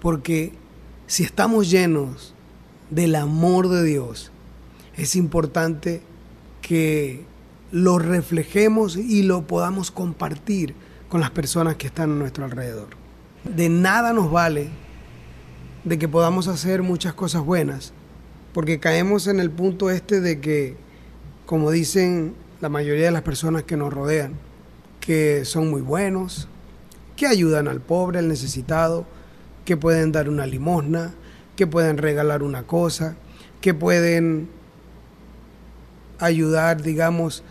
porque 0.00 0.52
si 1.06 1.22
estamos 1.22 1.70
llenos 1.70 2.34
del 2.90 3.14
amor 3.14 3.68
de 3.68 3.84
Dios, 3.84 4.30
es 4.96 5.16
importante 5.16 6.02
que 6.60 7.24
lo 7.72 7.98
reflejemos 7.98 8.96
y 8.96 9.22
lo 9.22 9.46
podamos 9.46 9.90
compartir 9.90 10.74
con 11.08 11.20
las 11.20 11.30
personas 11.30 11.76
que 11.76 11.86
están 11.86 12.12
a 12.12 12.14
nuestro 12.14 12.44
alrededor. 12.44 12.88
De 13.44 13.68
nada 13.68 14.12
nos 14.12 14.30
vale 14.30 14.68
de 15.84 15.98
que 15.98 16.08
podamos 16.08 16.48
hacer 16.48 16.82
muchas 16.82 17.14
cosas 17.14 17.42
buenas 17.42 17.92
porque 18.52 18.80
caemos 18.80 19.26
en 19.26 19.40
el 19.40 19.50
punto 19.50 19.90
este 19.90 20.20
de 20.20 20.40
que, 20.40 20.76
como 21.46 21.70
dicen 21.70 22.34
la 22.60 22.68
mayoría 22.68 23.06
de 23.06 23.10
las 23.12 23.22
personas 23.22 23.62
que 23.62 23.76
nos 23.76 23.92
rodean, 23.92 24.34
que 25.00 25.44
son 25.44 25.70
muy 25.70 25.80
buenos, 25.80 26.48
que 27.16 27.26
ayudan 27.26 27.68
al 27.68 27.80
pobre, 27.80 28.18
al 28.18 28.28
necesitado, 28.28 29.06
que 29.64 29.76
pueden 29.76 30.12
dar 30.12 30.28
una 30.28 30.46
limosna, 30.46 31.12
que 31.56 31.66
pueden 31.66 31.98
regalar 31.98 32.42
una 32.42 32.64
cosa, 32.64 33.16
que 33.60 33.72
pueden 33.72 34.48
ayudar, 36.18 36.82
digamos, 36.82 37.44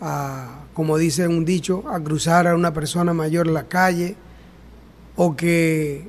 a, 0.00 0.64
como 0.74 0.96
dice 0.96 1.28
un 1.28 1.44
dicho, 1.44 1.84
a 1.88 2.00
cruzar 2.00 2.46
a 2.46 2.54
una 2.54 2.72
persona 2.72 3.12
mayor 3.12 3.46
la 3.46 3.68
calle, 3.68 4.16
o 5.16 5.36
que 5.36 6.08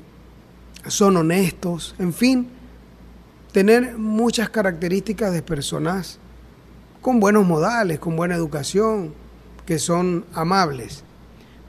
son 0.88 1.18
honestos, 1.18 1.96
en 2.00 2.14
fin, 2.14 2.48
tener 3.52 3.98
muchas 3.98 4.50
características 4.50 5.34
de 5.34 5.42
personas 5.42 6.18
con 7.02 7.20
buenos 7.20 7.46
modales, 7.46 8.00
con 8.00 8.16
buena 8.16 8.36
educación, 8.36 9.14
que 9.66 9.80
son 9.80 10.26
amables. 10.34 11.04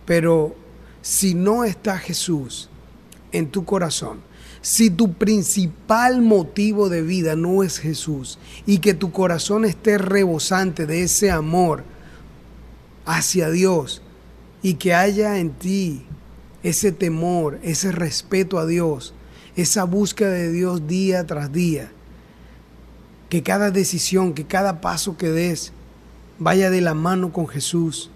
Pero 0.05 0.55
si 1.01 1.35
no 1.35 1.65
está 1.65 1.99
Jesús 1.99 2.69
en 3.33 3.49
tu 3.51 3.65
corazón, 3.65 4.21
si 4.61 4.91
tu 4.91 5.15
principal 5.15 6.23
motivo 6.23 6.89
de 6.89 7.03
vida 7.03 7.35
no 7.35 7.65
es 7.65 7.79
Jesús 7.79 8.39
y 8.65 8.79
que 8.79 8.95
tu 8.95 9.11
corazón 9.11 9.65
esté 9.65 9.99
rebosante 9.99 10.87
de 10.87 11.03
ese 11.03 11.33
amor 11.33 11.83
hacia 13.05 13.51
Dios 13.51 14.03
y 14.62 14.75
que 14.75 14.95
haya 14.95 15.38
en 15.38 15.51
ti 15.51 16.07
ese 16.62 16.93
temor, 16.93 17.59
ese 17.62 17.93
respeto 17.93 18.59
a 18.59 18.67
Dios, 18.67 19.15
esa 19.57 19.85
búsqueda 19.85 20.31
de 20.31 20.53
Dios 20.53 20.87
día 20.87 21.27
tras 21.27 21.53
día. 21.53 21.91
Que 23.29 23.43
cada 23.43 23.71
decisión, 23.71 24.35
que 24.35 24.47
cada 24.47 24.81
paso 24.81 25.17
que 25.17 25.31
des 25.31 25.73
vaya 26.38 26.71
de 26.71 26.81
la 26.81 26.95
mano 26.95 27.33
con 27.33 27.49
Jesús, 27.49 28.11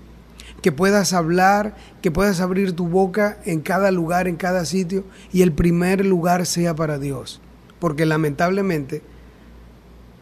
que 0.62 0.72
puedas 0.72 1.12
hablar, 1.12 1.76
que 2.02 2.10
puedas 2.10 2.40
abrir 2.40 2.72
tu 2.72 2.88
boca 2.88 3.38
en 3.44 3.60
cada 3.60 3.90
lugar, 3.90 4.28
en 4.28 4.36
cada 4.36 4.64
sitio, 4.64 5.04
y 5.32 5.42
el 5.42 5.52
primer 5.52 6.04
lugar 6.04 6.46
sea 6.46 6.74
para 6.74 6.98
Dios. 6.98 7.40
Porque 7.78 8.06
lamentablemente 8.06 9.02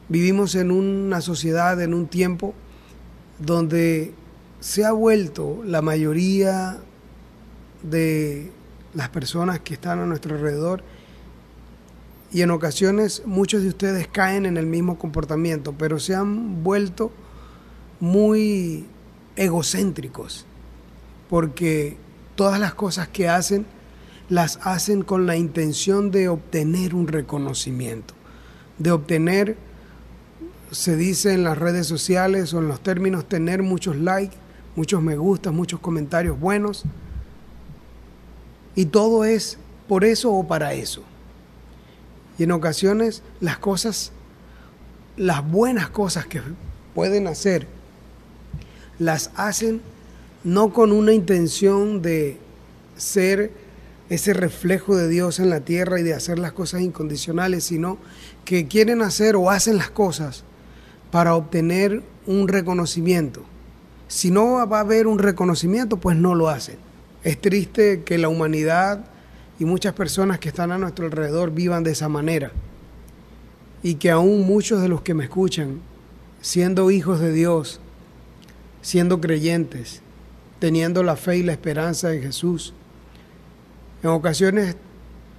vivimos 0.09 0.55
en 0.55 0.70
una 0.70 1.20
sociedad, 1.20 1.81
en 1.81 1.94
un 1.94 2.07
tiempo, 2.07 2.55
donde 3.38 4.14
se 4.64 4.83
ha 4.87 4.92
vuelto 4.92 5.61
la 5.62 5.83
mayoría 5.83 6.79
de 7.83 8.50
las 8.94 9.11
personas 9.11 9.61
que 9.61 9.74
están 9.74 9.98
a 9.98 10.07
nuestro 10.07 10.37
alrededor 10.37 10.83
y 12.33 12.40
en 12.40 12.50
ocasiones 12.50 13.24
muchos 13.27 13.61
de 13.61 13.68
ustedes 13.68 14.09
caen 14.09 14.46
en 14.46 14.57
el 14.57 14.64
mismo 14.64 14.98
comportamiento, 14.98 15.74
pero 15.77 15.98
se 15.98 16.14
han 16.14 16.64
vuelto 16.64 17.12
muy 18.00 18.87
egocéntricos, 19.37 20.46
porque 21.29 21.98
todas 22.35 22.59
las 22.59 22.72
cosas 22.72 23.07
que 23.09 23.29
hacen 23.29 23.66
las 24.31 24.59
hacen 24.62 25.03
con 25.03 25.27
la 25.27 25.37
intención 25.37 26.11
de 26.11 26.31
obtener 26.31 26.94
un 26.94 27.07
reconocimiento, 27.07 28.14
de 28.79 28.92
obtener, 28.92 29.59
se 30.70 30.96
dice 30.96 31.35
en 31.35 31.44
las 31.44 31.59
redes 31.59 31.87
sociales 31.87 32.55
o 32.55 32.61
en 32.61 32.68
los 32.68 32.83
términos, 32.83 33.29
tener 33.29 33.62
muchos 33.62 33.96
likes, 33.96 34.38
muchos 34.76 35.02
me 35.02 35.16
gustas, 35.16 35.52
muchos 35.52 35.80
comentarios 35.80 36.38
buenos, 36.38 36.84
y 38.74 38.87
todo 38.87 39.24
es 39.24 39.58
por 39.88 40.04
eso 40.04 40.32
o 40.32 40.46
para 40.46 40.74
eso. 40.74 41.02
Y 42.38 42.44
en 42.44 42.52
ocasiones 42.52 43.22
las 43.40 43.58
cosas, 43.58 44.12
las 45.16 45.48
buenas 45.48 45.88
cosas 45.90 46.26
que 46.26 46.40
pueden 46.94 47.26
hacer, 47.26 47.66
las 48.98 49.30
hacen 49.37 49.80
no 50.42 50.72
con 50.72 50.92
una 50.92 51.12
intención 51.12 52.02
de 52.02 52.38
ser 52.96 53.52
ese 54.10 54.34
reflejo 54.34 54.96
de 54.96 55.08
Dios 55.08 55.38
en 55.38 55.50
la 55.50 55.60
tierra 55.60 55.98
y 55.98 56.02
de 56.02 56.14
hacer 56.14 56.38
las 56.38 56.52
cosas 56.52 56.82
incondicionales, 56.82 57.64
sino 57.64 57.98
que 58.44 58.68
quieren 58.68 59.02
hacer 59.02 59.37
o 59.37 59.50
hacen 59.50 59.78
las 59.78 59.90
cosas 59.90 60.44
para 61.10 61.34
obtener 61.34 62.02
un 62.26 62.48
reconocimiento. 62.48 63.44
Si 64.09 64.31
no 64.31 64.67
va 64.69 64.79
a 64.79 64.81
haber 64.81 65.07
un 65.07 65.19
reconocimiento, 65.19 65.97
pues 65.97 66.17
no 66.17 66.35
lo 66.35 66.49
hacen. 66.49 66.77
Es 67.23 67.40
triste 67.40 68.03
que 68.05 68.19
la 68.19 68.29
humanidad 68.29 69.05
y 69.59 69.64
muchas 69.64 69.95
personas 69.95 70.38
que 70.38 70.49
están 70.49 70.73
a 70.73 70.79
nuestro 70.79 71.07
alrededor 71.07 71.51
vivan 71.53 71.85
de 71.85 71.93
esa 71.93 72.09
manera 72.09 72.53
y 73.83 73.97
que 73.97 74.11
aún 74.11 74.47
muchos 74.47 74.81
de 74.81 74.88
los 74.88 75.03
que 75.03 75.14
me 75.14 75.25
escuchan, 75.25 75.81
siendo 76.40 76.90
hijos 76.90 77.21
de 77.21 77.33
Dios, 77.33 77.81
siendo 78.83 79.21
creyentes, 79.21 80.01
teniendo 80.59 81.03
la 81.03 81.17
fe 81.17 81.38
y 81.38 81.43
la 81.43 81.53
esperanza 81.53 82.12
en 82.12 82.23
Jesús, 82.23 82.73
en 84.03 84.11
ocasiones 84.11 84.77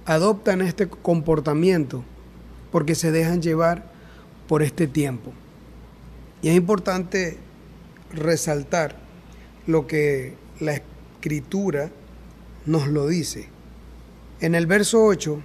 adoptan 0.04 0.60
este 0.60 0.88
comportamiento 0.88 2.04
porque 2.70 2.94
se 2.94 3.10
dejan 3.10 3.42
llevar 3.42 3.90
por 4.48 4.62
este 4.62 4.86
tiempo. 4.86 5.32
Y 6.42 6.48
es 6.48 6.56
importante 6.56 7.38
resaltar 8.12 8.96
lo 9.66 9.86
que 9.86 10.34
la 10.60 10.74
escritura 10.74 11.90
nos 12.64 12.88
lo 12.88 13.06
dice. 13.06 13.48
En 14.40 14.54
el 14.54 14.66
verso 14.66 15.04
8, 15.04 15.42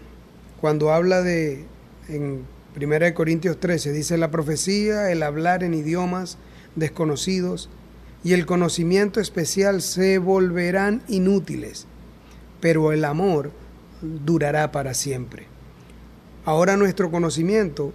cuando 0.60 0.91
habla 0.91 1.21
de, 1.21 1.65
en 2.10 2.45
1 2.76 3.13
Corintios 3.13 3.60
13, 3.60 3.91
dice 3.91 4.17
la 4.17 4.32
profecía, 4.32 5.12
el 5.12 5.24
hablar 5.24 5.63
en 5.63 5.74
idiomas 5.74 6.38
desconocidos, 6.76 7.69
y 8.24 8.34
el 8.34 8.45
conocimiento 8.45 9.19
especial 9.19 9.82
se 9.82 10.19
volverán 10.19 11.02
inútiles, 11.08 11.88
pero 12.60 12.91
el 12.91 13.04
amor 13.06 13.52
durará 14.02 14.71
para 14.71 14.93
siempre. 14.93 15.47
Ahora 16.45 16.78
nuestro 16.78 17.10
conocimiento 17.10 17.93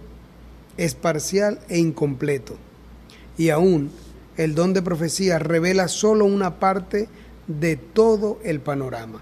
es 0.75 0.95
parcial 0.95 1.59
e 1.69 1.77
incompleto, 1.77 2.57
y 3.37 3.49
aún 3.49 3.91
el 4.37 4.53
don 4.53 4.73
de 4.73 4.81
profecía 4.81 5.39
revela 5.39 5.87
solo 5.87 6.25
una 6.25 6.59
parte 6.59 7.09
de 7.47 7.75
todo 7.75 8.39
el 8.43 8.59
panorama. 8.59 9.21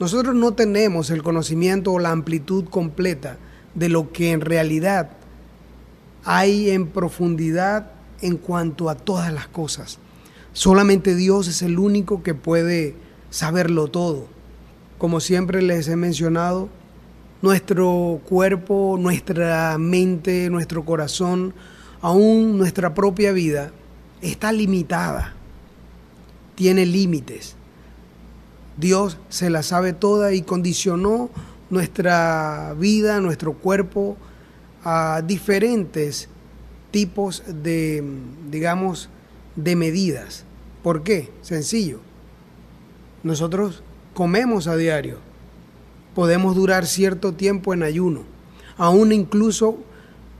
Nosotros 0.00 0.34
no 0.34 0.52
tenemos 0.52 1.10
el 1.10 1.22
conocimiento 1.22 1.92
o 1.92 1.98
la 1.98 2.10
amplitud 2.10 2.64
completa 2.64 3.38
de 3.74 3.88
lo 3.88 4.12
que 4.12 4.32
en 4.32 4.40
realidad 4.40 5.10
hay 6.24 6.70
en 6.70 6.88
profundidad 6.88 7.92
en 8.20 8.36
cuanto 8.36 8.90
a 8.90 8.94
todas 8.94 9.32
las 9.32 9.46
cosas. 9.46 9.98
Solamente 10.52 11.14
Dios 11.14 11.46
es 11.46 11.62
el 11.62 11.78
único 11.78 12.22
que 12.22 12.34
puede 12.34 12.96
saberlo 13.30 13.88
todo. 13.88 14.26
Como 14.98 15.20
siempre 15.20 15.62
les 15.62 15.86
he 15.88 15.96
mencionado, 15.96 16.68
nuestro 17.42 18.20
cuerpo, 18.28 18.96
nuestra 18.98 19.78
mente, 19.78 20.50
nuestro 20.50 20.84
corazón, 20.84 21.54
aún 22.02 22.58
nuestra 22.58 22.94
propia 22.94 23.32
vida 23.32 23.70
está 24.22 24.52
limitada, 24.52 25.34
tiene 26.54 26.86
límites. 26.86 27.56
Dios 28.76 29.18
se 29.28 29.50
la 29.50 29.62
sabe 29.62 29.92
toda 29.92 30.32
y 30.32 30.42
condicionó 30.42 31.30
nuestra 31.68 32.74
vida, 32.78 33.20
nuestro 33.20 33.54
cuerpo 33.54 34.16
a 34.84 35.22
diferentes 35.26 36.28
tipos 36.90 37.42
de, 37.46 38.02
digamos, 38.50 39.08
de 39.56 39.76
medidas. 39.76 40.44
¿Por 40.82 41.02
qué? 41.02 41.30
Sencillo. 41.42 42.00
Nosotros 43.22 43.82
comemos 44.14 44.66
a 44.66 44.76
diario. 44.76 45.18
Podemos 46.14 46.56
durar 46.56 46.86
cierto 46.86 47.32
tiempo 47.32 47.74
en 47.74 47.82
ayuno. 47.82 48.22
Aún 48.76 49.12
incluso 49.12 49.78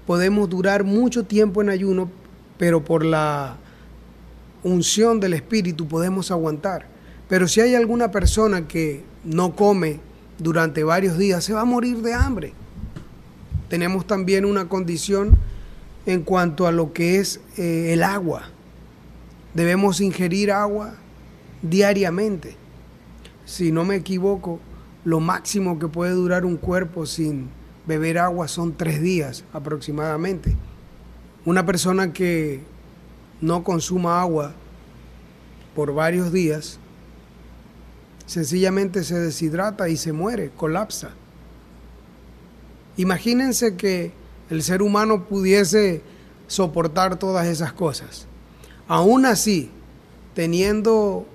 podemos 0.06 0.48
durar 0.48 0.84
mucho 0.84 1.24
tiempo 1.24 1.62
en 1.62 1.68
ayuno, 1.68 2.10
pero 2.58 2.84
por 2.84 3.04
la 3.04 3.58
unción 4.62 5.20
del 5.20 5.34
Espíritu 5.34 5.86
podemos 5.86 6.30
aguantar. 6.30 6.86
Pero 7.28 7.46
si 7.48 7.60
hay 7.60 7.74
alguna 7.74 8.10
persona 8.10 8.66
que 8.66 9.04
no 9.24 9.54
come 9.54 10.00
durante 10.38 10.82
varios 10.84 11.16
días, 11.16 11.44
se 11.44 11.52
va 11.52 11.60
a 11.60 11.64
morir 11.64 11.98
de 11.98 12.14
hambre. 12.14 12.52
Tenemos 13.68 14.06
también 14.06 14.44
una 14.44 14.68
condición 14.68 15.38
en 16.06 16.22
cuanto 16.22 16.66
a 16.66 16.72
lo 16.72 16.92
que 16.92 17.18
es 17.18 17.40
eh, 17.56 17.92
el 17.92 18.02
agua. 18.02 18.48
Debemos 19.54 20.00
ingerir 20.00 20.50
agua 20.50 20.94
diariamente. 21.62 22.56
Si 23.44 23.70
no 23.70 23.84
me 23.84 23.96
equivoco, 23.96 24.60
lo 25.04 25.20
máximo 25.20 25.78
que 25.78 25.88
puede 25.88 26.12
durar 26.12 26.44
un 26.44 26.56
cuerpo 26.56 27.06
sin 27.06 27.48
beber 27.86 28.18
agua 28.18 28.48
son 28.48 28.74
tres 28.76 29.00
días 29.00 29.44
aproximadamente. 29.52 30.56
Una 31.44 31.64
persona 31.64 32.12
que 32.12 32.60
no 33.40 33.64
consuma 33.64 34.20
agua 34.20 34.52
por 35.74 35.94
varios 35.94 36.32
días, 36.32 36.78
sencillamente 38.26 39.04
se 39.04 39.18
deshidrata 39.18 39.88
y 39.88 39.96
se 39.96 40.12
muere, 40.12 40.50
colapsa. 40.56 41.10
Imagínense 42.96 43.76
que 43.76 44.12
el 44.50 44.62
ser 44.62 44.82
humano 44.82 45.24
pudiese 45.24 46.02
soportar 46.46 47.18
todas 47.18 47.46
esas 47.46 47.72
cosas. 47.72 48.26
Aún 48.88 49.24
así, 49.24 49.70
teniendo 50.34 51.26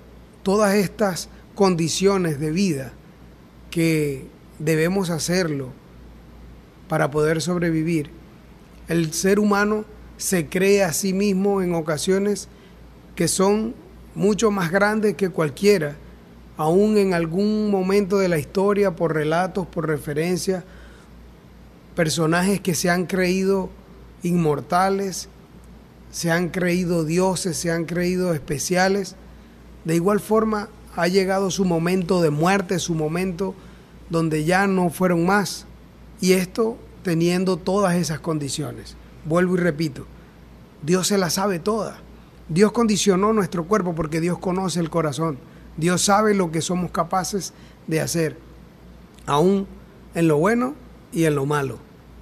todas 0.42 0.74
estas 0.74 1.28
condiciones 1.54 2.38
de 2.38 2.50
vida 2.50 2.92
que 3.70 4.26
debemos 4.58 5.10
hacerlo 5.10 5.70
para 6.88 7.10
poder 7.10 7.40
sobrevivir, 7.40 8.10
el 8.88 9.12
ser 9.12 9.40
humano 9.40 9.84
se 10.16 10.48
cree 10.48 10.82
a 10.82 10.92
sí 10.92 11.12
mismo 11.12 11.62
en 11.62 11.74
ocasiones 11.74 12.48
que 13.14 13.28
son 13.28 13.74
mucho 14.14 14.50
más 14.50 14.70
grandes 14.70 15.14
que 15.14 15.30
cualquiera, 15.30 15.96
aún 16.56 16.96
en 16.96 17.14
algún 17.14 17.70
momento 17.70 18.18
de 18.18 18.28
la 18.28 18.38
historia, 18.38 18.96
por 18.96 19.14
relatos, 19.14 19.66
por 19.66 19.86
referencias, 19.86 20.64
personajes 21.94 22.60
que 22.60 22.74
se 22.74 22.90
han 22.90 23.06
creído 23.06 23.70
inmortales, 24.22 25.28
se 26.10 26.30
han 26.30 26.48
creído 26.48 27.04
dioses, 27.04 27.56
se 27.58 27.70
han 27.70 27.84
creído 27.84 28.32
especiales. 28.32 29.16
De 29.84 29.94
igual 29.94 30.20
forma, 30.20 30.68
ha 30.94 31.08
llegado 31.08 31.50
su 31.50 31.64
momento 31.64 32.22
de 32.22 32.30
muerte, 32.30 32.78
su 32.78 32.94
momento 32.94 33.54
donde 34.08 34.44
ya 34.44 34.66
no 34.66 34.88
fueron 34.88 35.26
más. 35.26 35.66
Y 36.20 36.32
esto 36.32 36.78
teniendo 37.02 37.56
todas 37.56 37.96
esas 37.96 38.20
condiciones. 38.20 38.96
Vuelvo 39.26 39.56
y 39.56 39.58
repito, 39.58 40.06
Dios 40.82 41.08
se 41.08 41.18
la 41.18 41.30
sabe 41.30 41.58
toda. 41.58 41.98
Dios 42.48 42.70
condicionó 42.70 43.32
nuestro 43.32 43.64
cuerpo 43.64 43.94
porque 43.94 44.20
Dios 44.20 44.38
conoce 44.38 44.78
el 44.78 44.88
corazón. 44.88 45.38
Dios 45.76 46.02
sabe 46.02 46.32
lo 46.32 46.52
que 46.52 46.62
somos 46.62 46.92
capaces 46.92 47.52
de 47.88 48.00
hacer, 48.00 48.38
aún 49.26 49.66
en 50.14 50.28
lo 50.28 50.38
bueno 50.38 50.74
y 51.12 51.24
en 51.24 51.34
lo 51.34 51.44
malo. 51.44 51.78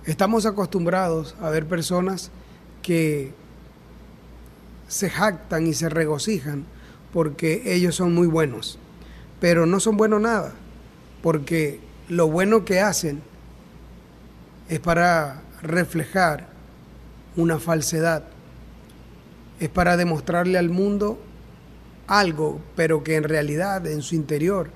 Estamos 0.07 0.47
acostumbrados 0.47 1.37
a 1.41 1.51
ver 1.51 1.67
personas 1.67 2.31
que 2.83 3.33
se 4.89 5.11
jactan 5.11 5.67
y 5.67 5.75
se 5.75 5.89
regocijan 5.89 6.65
porque 7.13 7.75
ellos 7.75 7.95
son 7.95 8.15
muy 8.15 8.27
buenos, 8.27 8.79
pero 9.41 9.67
no 9.67 9.79
son 9.79 9.97
buenos 9.97 10.21
nada, 10.21 10.53
porque 11.23 11.81
lo 12.09 12.29
bueno 12.29 12.65
que 12.65 12.81
hacen 12.81 13.23
es 14.69 14.81
para 14.81 15.43
reflejar 15.63 16.54
una 17.37 17.59
falsedad, 17.59 18.25
es 19.61 19.69
para 19.69 19.97
demostrarle 19.97 20.59
al 20.59 20.71
mundo 20.71 21.19
algo, 22.07 22.61
pero 22.77 23.03
que 23.03 23.17
en 23.17 23.25
realidad 23.25 23.87
en 23.87 24.03
su 24.03 24.15
interior, 24.15 24.71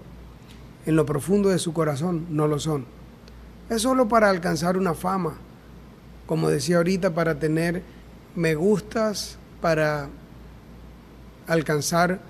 en 0.87 0.97
lo 0.97 1.05
profundo 1.05 1.51
de 1.51 1.59
su 1.59 1.73
corazón, 1.73 2.27
no 2.31 2.47
lo 2.47 2.59
son. 2.59 2.87
Es 3.68 3.83
solo 3.83 4.09
para 4.09 4.31
alcanzar 4.31 4.77
una 4.77 4.94
fama, 4.94 5.37
como 6.27 6.49
decía 6.49 6.79
ahorita, 6.79 7.14
para 7.14 7.38
tener 7.38 7.83
me 8.35 8.55
gustas, 8.55 9.37
para 9.61 10.09
alcanzar, 11.47 12.21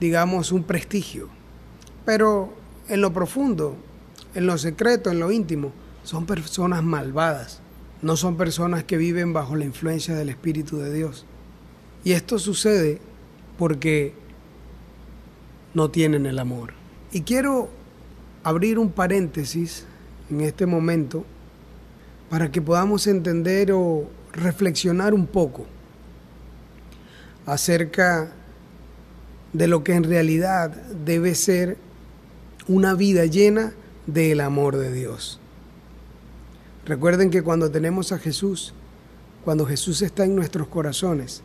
digamos, 0.00 0.52
un 0.52 0.62
prestigio. 0.62 1.28
Pero 2.04 2.54
en 2.88 3.00
lo 3.00 3.12
profundo, 3.12 3.76
en 4.34 4.46
lo 4.46 4.56
secreto, 4.56 5.10
en 5.10 5.18
lo 5.18 5.30
íntimo, 5.30 5.72
son 6.04 6.24
personas 6.24 6.82
malvadas, 6.82 7.60
no 8.02 8.16
son 8.16 8.36
personas 8.36 8.84
que 8.84 8.96
viven 8.96 9.32
bajo 9.32 9.56
la 9.56 9.64
influencia 9.64 10.14
del 10.14 10.28
Espíritu 10.28 10.78
de 10.78 10.92
Dios. 10.92 11.26
Y 12.04 12.12
esto 12.12 12.38
sucede 12.38 13.00
porque 13.58 14.14
no 15.74 15.90
tienen 15.90 16.26
el 16.26 16.38
amor. 16.38 16.72
Y 17.12 17.22
quiero 17.22 17.68
abrir 18.44 18.78
un 18.78 18.90
paréntesis 18.90 19.84
en 20.30 20.40
este 20.42 20.66
momento 20.66 21.24
para 22.30 22.50
que 22.52 22.62
podamos 22.62 23.06
entender 23.06 23.72
o 23.72 24.08
reflexionar 24.32 25.14
un 25.14 25.26
poco 25.26 25.66
acerca 27.46 28.32
de 29.52 29.66
lo 29.66 29.82
que 29.82 29.94
en 29.94 30.04
realidad 30.04 30.70
debe 31.04 31.34
ser 31.34 31.78
una 32.68 32.94
vida 32.94 33.24
llena 33.24 33.72
del 34.06 34.40
amor 34.40 34.76
de 34.76 34.92
Dios. 34.92 35.40
Recuerden 36.88 37.28
que 37.28 37.42
cuando 37.42 37.70
tenemos 37.70 38.12
a 38.12 38.18
Jesús, 38.18 38.72
cuando 39.44 39.66
Jesús 39.66 40.00
está 40.00 40.24
en 40.24 40.34
nuestros 40.34 40.68
corazones, 40.68 41.42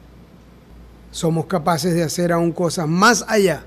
somos 1.12 1.48
capaces 1.48 1.94
de 1.94 2.02
hacer 2.02 2.32
aún 2.32 2.54
cosas 2.54 2.88
más 2.88 3.26
allá 3.28 3.66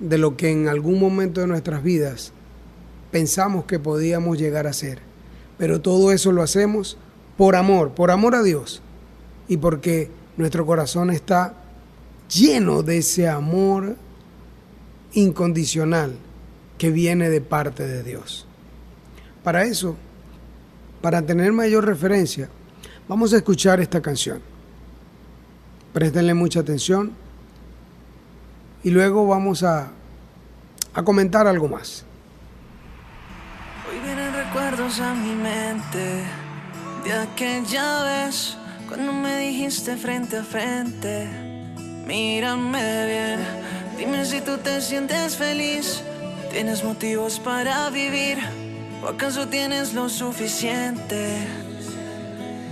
de 0.00 0.16
lo 0.16 0.38
que 0.38 0.50
en 0.50 0.66
algún 0.66 0.98
momento 0.98 1.42
de 1.42 1.48
nuestras 1.48 1.82
vidas 1.82 2.32
pensamos 3.10 3.66
que 3.66 3.78
podíamos 3.78 4.38
llegar 4.38 4.66
a 4.66 4.72
ser. 4.72 5.00
Pero 5.58 5.82
todo 5.82 6.12
eso 6.12 6.32
lo 6.32 6.42
hacemos 6.42 6.96
por 7.36 7.54
amor, 7.54 7.92
por 7.92 8.10
amor 8.10 8.34
a 8.34 8.42
Dios 8.42 8.80
y 9.48 9.58
porque 9.58 10.10
nuestro 10.38 10.64
corazón 10.64 11.10
está 11.10 11.56
lleno 12.34 12.82
de 12.82 12.98
ese 12.98 13.28
amor 13.28 13.96
incondicional 15.12 16.16
que 16.78 16.90
viene 16.90 17.28
de 17.28 17.42
parte 17.42 17.86
de 17.86 18.02
Dios. 18.02 18.46
Para 19.44 19.64
eso, 19.64 19.96
para 21.00 21.22
tener 21.22 21.52
mayor 21.52 21.86
referencia, 21.86 22.48
vamos 23.06 23.32
a 23.32 23.36
escuchar 23.36 23.80
esta 23.80 24.00
canción. 24.00 24.40
Préstenle 25.92 26.34
mucha 26.34 26.60
atención 26.60 27.12
y 28.82 28.90
luego 28.90 29.26
vamos 29.26 29.62
a, 29.62 29.90
comentar 31.04 31.46
algo 31.46 31.68
más. 31.68 32.04
Hoy 33.88 34.00
vienen 34.00 34.34
recuerdos 34.34 34.98
a 34.98 35.14
mi 35.14 35.32
mente 35.32 36.24
de 37.04 37.12
aquella 37.12 38.02
vez 38.02 38.56
cuando 38.88 39.12
me 39.12 39.38
dijiste 39.38 39.96
frente 39.96 40.38
a 40.38 40.42
frente, 40.42 41.28
mírame 42.04 43.06
bien, 43.06 43.40
dime 43.96 44.24
si 44.24 44.40
tú 44.40 44.58
te 44.58 44.80
sientes 44.80 45.36
feliz, 45.36 46.02
tienes 46.50 46.82
motivos 46.82 47.38
para 47.38 47.90
vivir 47.90 48.38
o 49.02 49.08
acaso 49.08 49.46
tienes 49.46 49.94
lo 49.94 50.08
suficiente. 50.08 51.46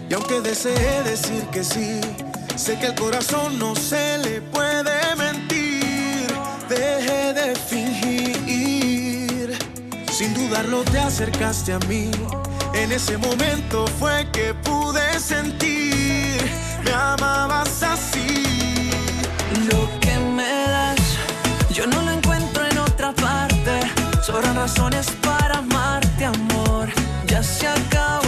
Y 0.08 0.14
aunque 0.14 0.40
desee 0.40 1.02
decir 1.02 1.44
que 1.52 1.64
sí, 1.64 2.00
sé 2.56 2.78
que 2.78 2.86
el 2.86 2.94
corazón 2.94 3.58
no 3.58 3.74
se 3.74 4.18
le 4.18 4.40
puede 4.40 5.16
mentir. 5.16 6.26
Deje 6.68 7.32
de 7.32 7.56
fingir. 7.56 9.58
Sin 10.12 10.34
dudarlo 10.34 10.82
te 10.84 10.98
acercaste 10.98 11.72
a 11.72 11.78
mí. 11.80 12.10
En 12.74 12.92
ese 12.92 13.16
momento 13.18 13.86
fue 13.98 14.28
que 14.32 14.54
pude 14.54 15.18
sentir. 15.18 16.40
Me 16.84 16.92
amabas 16.92 17.82
así. 17.82 18.90
Lo 19.70 19.88
que 20.00 20.18
me 20.18 20.68
das, 20.68 21.00
yo 21.72 21.86
no 21.86 22.00
lo 22.02 22.12
encuentro 22.12 22.64
en 22.66 22.78
otra 22.78 23.12
parte. 23.12 23.80
Sobran 24.22 24.56
razones. 24.56 25.06
Ya 27.66 27.74
se 27.74 28.25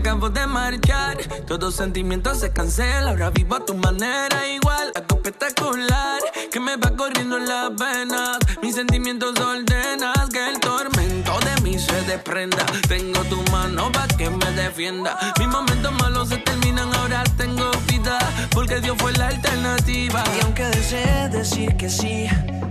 acabo 0.00 0.30
de 0.30 0.46
marchar, 0.46 1.18
todo 1.46 1.70
sentimiento 1.70 2.34
se 2.34 2.52
cancela. 2.52 3.10
Ahora 3.10 3.30
vivo 3.30 3.56
a 3.56 3.64
tu 3.64 3.74
manera 3.74 4.48
igual, 4.48 4.92
a 4.94 5.00
tu 5.02 5.16
espectacular. 5.16 6.20
Que 6.50 6.58
me 6.58 6.76
va 6.76 6.96
corriendo 6.96 7.36
en 7.36 7.46
las 7.46 7.70
venas, 7.76 8.38
mis 8.62 8.74
sentimientos 8.74 9.38
ordenas. 9.38 10.28
Que 10.30 10.48
el 10.48 10.58
tormento 10.58 11.38
de 11.40 11.60
mí 11.62 11.78
se 11.78 12.00
desprenda. 12.02 12.64
Tengo 12.88 13.22
tu 13.24 13.42
mano 13.52 13.92
para 13.92 14.08
que 14.16 14.30
me 14.30 14.50
defienda. 14.52 15.18
Mis 15.38 15.48
momentos 15.48 15.92
malos 15.92 16.28
se 16.30 16.38
terminan, 16.38 16.92
ahora 16.94 17.22
tengo 17.36 17.70
vida. 17.86 18.18
Porque 18.52 18.80
Dios 18.80 18.96
fue 18.98 19.12
la 19.12 19.28
alternativa. 19.28 20.24
Y 20.36 20.44
aunque 20.44 20.64
desee 20.64 21.28
decir 21.28 21.76
que 21.76 21.90
sí, 21.90 22.26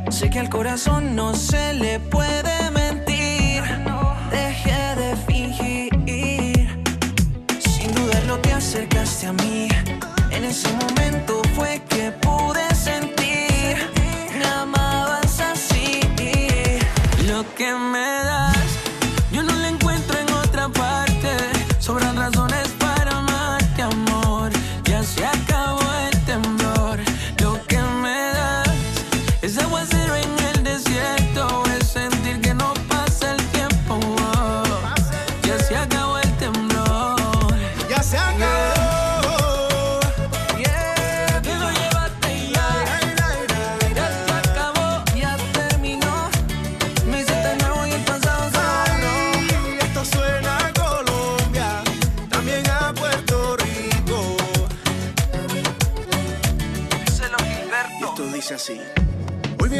sé 0.09 0.29
que 0.29 0.39
al 0.39 0.49
corazón 0.49 1.15
no 1.15 1.35
se 1.35 1.73
le 1.73 1.99
puede 1.99 2.71
mentir. 2.71 2.88
En 9.21 10.45
ese 10.45 10.71
momento 10.71 11.41
fue 11.53 11.81
que 11.89 12.09
pude 12.21 12.68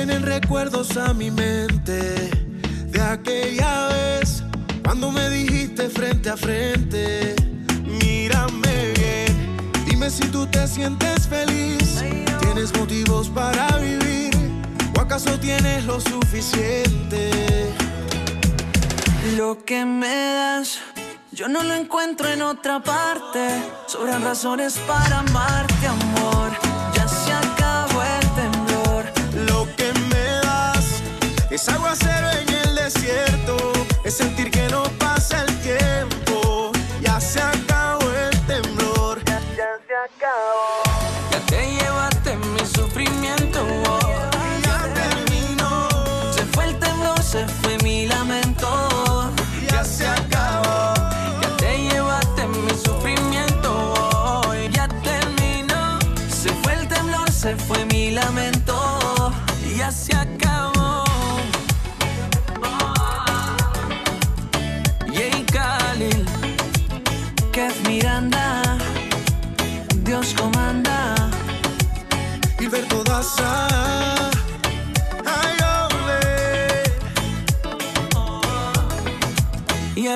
vienen 0.10 0.24
recuerdos 0.24 0.98
a 0.98 1.14
mi 1.14 1.30
mente 1.30 2.32
de 2.88 3.02
aquella 3.02 3.90
vez 3.90 4.44
cuando 4.84 5.12
me 5.12 5.30
dijiste 5.30 5.88
frente 5.90 6.30
a 6.30 6.38
frente, 6.38 7.36
mírame 7.86 8.94
bien, 8.96 9.62
dime 9.86 10.10
si 10.10 10.24
tú 10.30 10.48
te 10.48 10.68
sientes 10.68 11.28
feliz, 11.28 12.04
tienes 12.42 12.76
motivos 12.76 13.30
para 13.30 13.68
vivir 13.78 14.32
o 14.98 15.02
acaso 15.02 15.40
tienes 15.40 15.86
lo 15.86 16.00
suficiente. 16.00 17.72
Lo 19.38 19.64
que 19.64 19.86
me 19.86 20.08
das, 20.08 20.80
Yo 21.32 21.48
no 21.48 21.62
lo 21.62 21.76
encuentro 21.76 22.28
en 22.28 22.42
otra 22.42 22.82
parte. 22.82 23.48
Sobran 23.86 24.24
razones 24.24 24.80
para 24.88 25.20
amarte, 25.20 25.88
amor. 25.88 26.49
Es 31.50 31.68
aguacero 31.68 32.32
en 32.32 32.49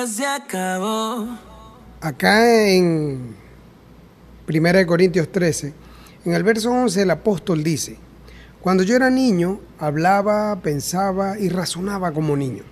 Se 0.06 0.26
acabó. 0.26 1.26
Acá 2.00 2.68
en 2.68 3.34
1 4.46 4.86
Corintios 4.86 5.32
13, 5.32 5.72
en 6.26 6.34
el 6.34 6.42
verso 6.42 6.70
11 6.70 7.02
el 7.02 7.10
apóstol 7.10 7.64
dice, 7.64 7.96
cuando 8.60 8.82
yo 8.82 8.96
era 8.96 9.08
niño, 9.08 9.60
hablaba, 9.78 10.60
pensaba 10.60 11.38
y 11.38 11.48
razonaba 11.48 12.12
como 12.12 12.36
niño. 12.36 12.64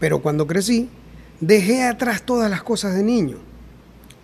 Pero 0.00 0.22
cuando 0.22 0.46
crecí, 0.46 0.88
dejé 1.40 1.84
atrás 1.84 2.22
todas 2.22 2.50
las 2.50 2.62
cosas 2.62 2.94
de 2.94 3.02
niño. 3.02 3.36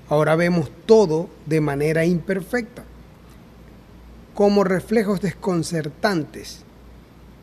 Ahora 0.09 0.35
vemos 0.35 0.71
todo 0.87 1.29
de 1.45 1.61
manera 1.61 2.07
imperfecta, 2.07 2.85
como 4.33 4.65
reflejos 4.65 5.21
desconcertantes. 5.21 6.61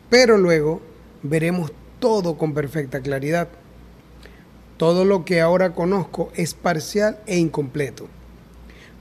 Pero 0.10 0.38
luego 0.38 0.82
veremos 1.22 1.72
todo 2.00 2.36
con 2.36 2.56
perfecta 2.56 3.02
claridad. 3.02 3.48
Todo 4.82 5.06
lo 5.06 5.26
que 5.26 5.42
ahora 5.42 5.76
conozco 5.76 6.32
es 6.34 6.56
parcial 6.56 7.20
e 7.28 7.38
incompleto. 7.38 8.08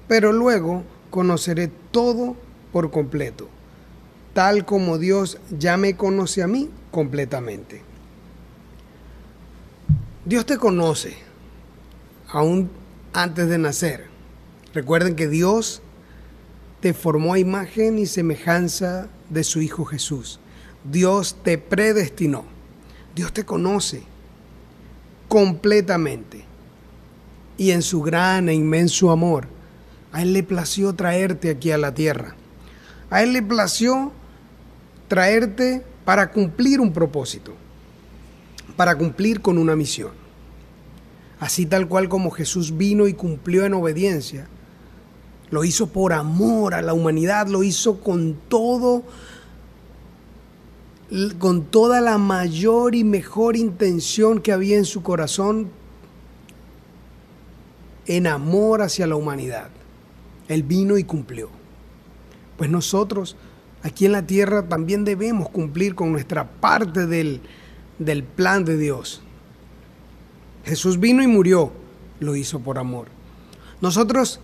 Pero 0.08 0.30
luego 0.30 0.84
conoceré 1.08 1.68
todo 1.90 2.36
por 2.70 2.90
completo, 2.90 3.48
tal 4.34 4.66
como 4.66 4.98
Dios 4.98 5.38
ya 5.58 5.78
me 5.78 5.96
conoce 5.96 6.42
a 6.42 6.46
mí 6.46 6.68
completamente. 6.90 7.80
Dios 10.26 10.44
te 10.44 10.58
conoce 10.58 11.16
aún 12.28 12.70
antes 13.14 13.48
de 13.48 13.56
nacer. 13.56 14.04
Recuerden 14.74 15.16
que 15.16 15.28
Dios 15.28 15.80
te 16.80 16.92
formó 16.92 17.32
a 17.32 17.38
imagen 17.38 17.98
y 17.98 18.04
semejanza 18.04 19.08
de 19.30 19.44
su 19.44 19.62
Hijo 19.62 19.86
Jesús. 19.86 20.40
Dios 20.84 21.38
te 21.42 21.56
predestinó. 21.56 22.44
Dios 23.14 23.32
te 23.32 23.46
conoce 23.46 24.09
completamente. 25.30 26.44
Y 27.56 27.70
en 27.70 27.82
su 27.82 28.02
gran 28.02 28.48
e 28.48 28.54
inmenso 28.54 29.12
amor, 29.12 29.46
a 30.12 30.22
Él 30.22 30.32
le 30.32 30.42
plació 30.42 30.92
traerte 30.94 31.50
aquí 31.50 31.70
a 31.70 31.78
la 31.78 31.94
tierra. 31.94 32.34
A 33.10 33.22
Él 33.22 33.32
le 33.32 33.40
plació 33.40 34.10
traerte 35.06 35.84
para 36.04 36.32
cumplir 36.32 36.80
un 36.80 36.92
propósito, 36.92 37.54
para 38.74 38.98
cumplir 38.98 39.40
con 39.40 39.56
una 39.56 39.76
misión. 39.76 40.10
Así 41.38 41.64
tal 41.64 41.86
cual 41.86 42.08
como 42.08 42.32
Jesús 42.32 42.76
vino 42.76 43.06
y 43.06 43.14
cumplió 43.14 43.64
en 43.64 43.74
obediencia, 43.74 44.48
lo 45.50 45.62
hizo 45.62 45.86
por 45.86 46.12
amor 46.12 46.74
a 46.74 46.82
la 46.82 46.92
humanidad, 46.92 47.46
lo 47.46 47.62
hizo 47.62 48.00
con 48.00 48.36
todo 48.48 49.04
con 51.38 51.64
toda 51.64 52.00
la 52.00 52.18
mayor 52.18 52.94
y 52.94 53.02
mejor 53.02 53.56
intención 53.56 54.40
que 54.40 54.52
había 54.52 54.76
en 54.76 54.84
su 54.84 55.02
corazón 55.02 55.68
en 58.06 58.26
amor 58.26 58.82
hacia 58.82 59.06
la 59.06 59.16
humanidad. 59.16 59.68
Él 60.48 60.62
vino 60.62 60.98
y 60.98 61.04
cumplió. 61.04 61.48
Pues 62.56 62.70
nosotros 62.70 63.36
aquí 63.82 64.06
en 64.06 64.12
la 64.12 64.26
tierra 64.26 64.68
también 64.68 65.04
debemos 65.04 65.48
cumplir 65.48 65.94
con 65.94 66.12
nuestra 66.12 66.48
parte 66.48 67.06
del, 67.06 67.40
del 67.98 68.22
plan 68.22 68.64
de 68.64 68.76
Dios. 68.76 69.20
Jesús 70.64 71.00
vino 71.00 71.22
y 71.22 71.26
murió, 71.26 71.72
lo 72.20 72.36
hizo 72.36 72.60
por 72.60 72.78
amor. 72.78 73.08
Nosotros 73.80 74.40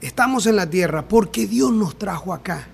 estamos 0.00 0.46
en 0.46 0.56
la 0.56 0.70
tierra 0.70 1.06
porque 1.06 1.46
Dios 1.46 1.72
nos 1.72 1.98
trajo 1.98 2.32
acá 2.32 2.68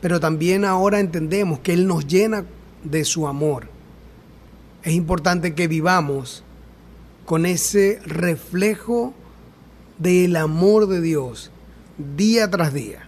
pero 0.00 0.20
también 0.20 0.64
ahora 0.64 1.00
entendemos 1.00 1.60
que 1.60 1.72
Él 1.72 1.86
nos 1.86 2.06
llena 2.06 2.44
de 2.84 3.04
su 3.04 3.26
amor. 3.26 3.68
Es 4.82 4.94
importante 4.94 5.54
que 5.54 5.68
vivamos 5.68 6.42
con 7.26 7.46
ese 7.46 8.00
reflejo 8.04 9.12
del 9.98 10.36
amor 10.36 10.86
de 10.86 11.00
Dios 11.00 11.50
día 12.16 12.50
tras 12.50 12.72
día. 12.72 13.06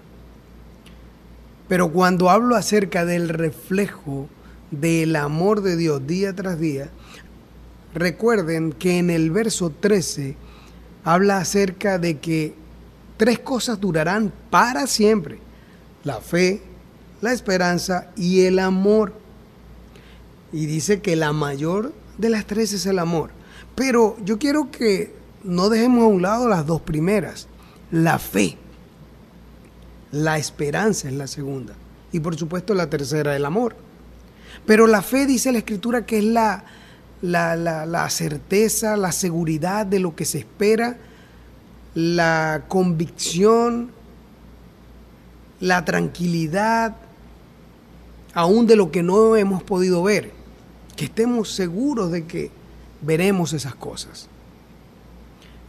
Pero 1.68 1.90
cuando 1.90 2.28
hablo 2.28 2.54
acerca 2.54 3.06
del 3.06 3.30
reflejo 3.30 4.28
del 4.70 5.16
amor 5.16 5.62
de 5.62 5.76
Dios 5.76 6.06
día 6.06 6.34
tras 6.34 6.60
día, 6.60 6.90
recuerden 7.94 8.72
que 8.72 8.98
en 8.98 9.08
el 9.08 9.30
verso 9.30 9.70
13 9.70 10.36
habla 11.04 11.38
acerca 11.38 11.98
de 11.98 12.18
que 12.18 12.54
tres 13.16 13.38
cosas 13.38 13.80
durarán 13.80 14.32
para 14.50 14.86
siempre. 14.86 15.38
La 16.04 16.20
fe, 16.20 16.62
la 17.22 17.32
esperanza 17.32 18.08
y 18.16 18.42
el 18.42 18.58
amor. 18.58 19.14
Y 20.52 20.66
dice 20.66 21.00
que 21.00 21.16
la 21.16 21.32
mayor 21.32 21.94
de 22.18 22.28
las 22.28 22.46
tres 22.46 22.74
es 22.74 22.84
el 22.84 22.98
amor. 22.98 23.30
Pero 23.74 24.18
yo 24.22 24.38
quiero 24.38 24.70
que 24.70 25.14
no 25.44 25.70
dejemos 25.70 26.02
a 26.02 26.08
un 26.08 26.20
lado 26.20 26.48
las 26.48 26.66
dos 26.66 26.82
primeras. 26.82 27.48
La 27.90 28.18
fe. 28.18 28.58
La 30.10 30.36
esperanza 30.36 31.08
es 31.08 31.14
la 31.14 31.26
segunda. 31.26 31.72
Y 32.10 32.20
por 32.20 32.36
supuesto 32.36 32.74
la 32.74 32.90
tercera, 32.90 33.34
el 33.34 33.46
amor. 33.46 33.76
Pero 34.66 34.86
la 34.86 35.00
fe 35.00 35.24
dice 35.24 35.52
la 35.52 35.58
escritura 35.58 36.04
que 36.04 36.18
es 36.18 36.24
la, 36.24 36.64
la, 37.22 37.56
la, 37.56 37.86
la 37.86 38.10
certeza, 38.10 38.96
la 38.96 39.12
seguridad 39.12 39.86
de 39.86 40.00
lo 40.00 40.14
que 40.14 40.24
se 40.24 40.40
espera, 40.40 40.98
la 41.94 42.64
convicción, 42.68 43.90
la 45.60 45.84
tranquilidad, 45.84 46.96
aún 48.34 48.66
de 48.66 48.76
lo 48.76 48.90
que 48.90 49.02
no 49.02 49.36
hemos 49.36 49.62
podido 49.62 50.02
ver, 50.02 50.30
que 50.96 51.06
estemos 51.06 51.50
seguros 51.52 52.10
de 52.10 52.26
que 52.26 52.50
veremos 53.00 53.52
esas 53.52 53.74
cosas. 53.74 54.28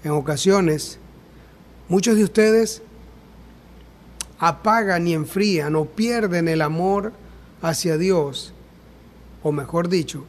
En 0.03 0.11
ocasiones, 0.11 0.99
muchos 1.87 2.15
de 2.15 2.23
ustedes 2.23 2.81
apagan 4.39 5.07
y 5.07 5.13
enfrían 5.13 5.75
o 5.75 5.85
pierden 5.85 6.47
el 6.47 6.61
amor 6.61 7.13
hacia 7.61 7.97
Dios, 7.97 8.53
o 9.41 9.51
mejor 9.51 9.89
dicho, 9.89 10.25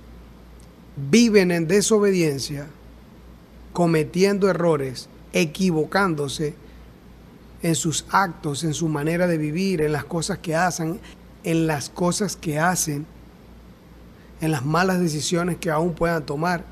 viven 1.11 1.51
en 1.51 1.67
desobediencia, 1.67 2.67
cometiendo 3.73 4.49
errores, 4.49 5.09
equivocándose 5.33 6.55
en 7.63 7.75
sus 7.75 8.07
actos, 8.11 8.63
en 8.63 8.75
su 8.75 8.89
manera 8.89 9.27
de 9.27 9.39
vivir, 9.39 9.81
en 9.81 9.93
las 9.93 10.05
cosas 10.05 10.39
que 10.39 10.55
hacen, 10.55 11.01
en 11.45 11.67
las 11.67 11.91
cosas 11.91 12.37
que 12.37 12.59
hacen, 12.59 13.07
en 14.41 14.51
las 14.51 14.65
malas 14.65 15.01
decisiones 15.01 15.57
que 15.59 15.71
aún 15.71 15.95
puedan 15.95 16.27
tomar, 16.27 16.65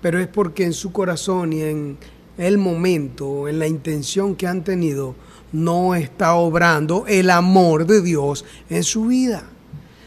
pero 0.00 0.18
es 0.18 0.26
porque 0.26 0.64
en 0.64 0.72
su 0.72 0.92
corazón 0.92 1.52
y 1.52 1.62
en 1.62 1.96
el 2.36 2.58
momento, 2.58 3.48
en 3.48 3.58
la 3.58 3.66
intención 3.66 4.34
que 4.34 4.46
han 4.46 4.64
tenido, 4.64 5.14
no 5.52 5.94
está 5.94 6.34
obrando 6.34 7.04
el 7.06 7.30
amor 7.30 7.86
de 7.86 8.02
Dios 8.02 8.44
en 8.68 8.82
su 8.84 9.06
vida. 9.06 9.44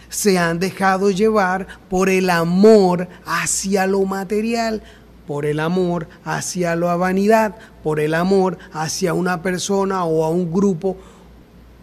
Se 0.10 0.38
han 0.38 0.60
dejado 0.60 1.12
llevar 1.12 1.68
por 1.89 2.10
el 2.10 2.30
amor 2.30 3.08
hacia 3.26 3.88
lo 3.88 4.04
material, 4.06 4.82
por 5.28 5.46
el 5.46 5.60
amor 5.60 6.08
hacia 6.24 6.76
la 6.76 6.96
vanidad, 6.96 7.56
por 7.84 8.00
el 8.00 8.14
amor 8.14 8.58
hacia 8.74 9.14
una 9.14 9.41
persona 9.41 10.06
o 10.06 10.24
a 10.24 10.30
un 10.30 10.52
grupo 10.52 10.98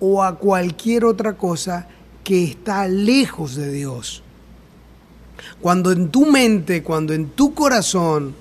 o 0.01 0.23
a 0.23 0.39
cualquier 0.39 1.05
otra 1.05 1.35
cosa 1.35 1.89
que 2.25 2.45
está 2.45 2.89
lejos 2.89 3.55
de 3.55 3.71
Dios. 3.73 4.23
Cuando 5.61 5.93
en 5.93 6.09
tu 6.09 6.27
mente, 6.27 6.83
cuando 6.83 7.13
en 7.15 7.31
tu 7.31 7.55
corazón 7.55 8.35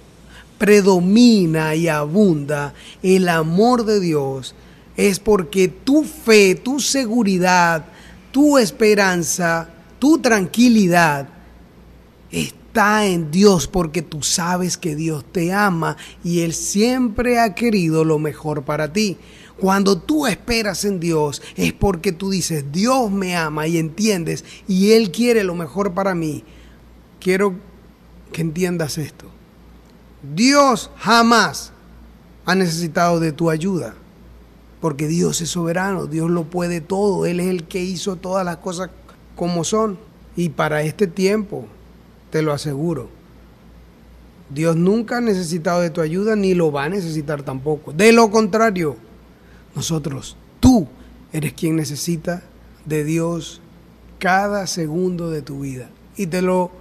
predomina 0.58 1.74
y 1.76 1.88
abunda 1.88 2.74
el 3.02 3.28
amor 3.30 3.86
de 3.86 4.00
Dios, 4.00 4.54
es 4.96 5.20
porque 5.20 5.68
tu 5.68 6.04
fe, 6.04 6.56
tu 6.56 6.80
seguridad, 6.80 7.86
tu 8.32 8.58
esperanza, 8.58 9.70
tu 10.00 10.20
tranquilidad 10.20 11.28
está 12.32 13.06
en 13.06 13.32
Dios 13.32 13.68
porque 13.68 14.02
tú 14.02 14.24
sabes 14.24 14.78
que 14.78 14.96
Dios 14.96 15.26
te 15.32 15.52
ama 15.52 15.98
y 16.24 16.42
Él 16.42 16.54
siempre 16.54 17.40
ha 17.40 17.54
querido 17.56 18.04
lo 18.04 18.20
mejor 18.20 18.64
para 18.64 18.94
ti. 18.94 19.18
Cuando 19.62 19.95
tú 19.95 20.26
esperas 20.26 20.86
en 20.86 20.99
Dios 20.99 21.39
es 21.55 21.72
porque 21.72 22.12
tú 22.12 22.32
dices, 22.32 22.66
Dios 22.72 23.12
me 23.12 23.36
ama 23.36 23.68
y 23.68 23.78
entiendes 23.78 24.43
y 24.68 24.93
Él 24.93 25.12
quiere 25.12 25.43
lo 25.43 25.53
mejor 25.53 25.93
para 25.93 26.16
mí. 26.16 26.43
Quiero 27.20 27.53
que 28.34 28.41
entiendas 28.41 28.97
esto. 28.97 29.28
Dios 30.36 30.89
jamás 30.97 31.74
ha 32.43 32.55
necesitado 32.55 33.20
de 33.20 33.34
tu 33.34 33.51
ayuda 33.51 33.93
porque 34.80 35.07
Dios 35.07 35.41
es 35.41 35.49
soberano, 35.49 36.07
Dios 36.07 36.32
lo 36.32 36.45
puede 36.45 36.82
todo, 36.82 37.28
Él 37.28 37.39
es 37.39 37.45
el 37.45 37.66
que 37.66 37.84
hizo 37.84 38.16
todas 38.16 38.43
las 38.43 38.57
cosas 38.57 38.89
como 39.36 39.64
son. 39.64 39.99
Y 40.36 40.49
para 40.49 40.82
este 40.82 41.05
tiempo, 41.05 41.68
te 42.32 42.41
lo 42.41 42.51
aseguro. 42.51 43.09
Dios 44.49 44.76
nunca 44.76 45.18
ha 45.18 45.22
necesitado 45.22 45.82
de 45.82 45.91
tu 45.91 46.01
ayuda 46.01 46.36
ni 46.36 46.55
lo 46.55 46.72
va 46.72 46.86
a 46.86 46.89
necesitar 46.89 47.43
tampoco. 47.43 47.93
De 47.93 48.12
lo 48.12 48.32
contrario, 48.32 48.97
nosotros, 49.76 50.38
tú 50.60 50.88
eres 51.34 51.54
quien 51.54 51.76
necesita 51.76 52.44
de 52.86 53.04
Dios 53.04 53.62
cada 54.20 54.68
segundo 54.68 55.30
de 55.30 55.42
tu 55.42 55.62
vida. 55.62 55.90
Y 56.16 56.28
te 56.28 56.42
lo 56.42 56.72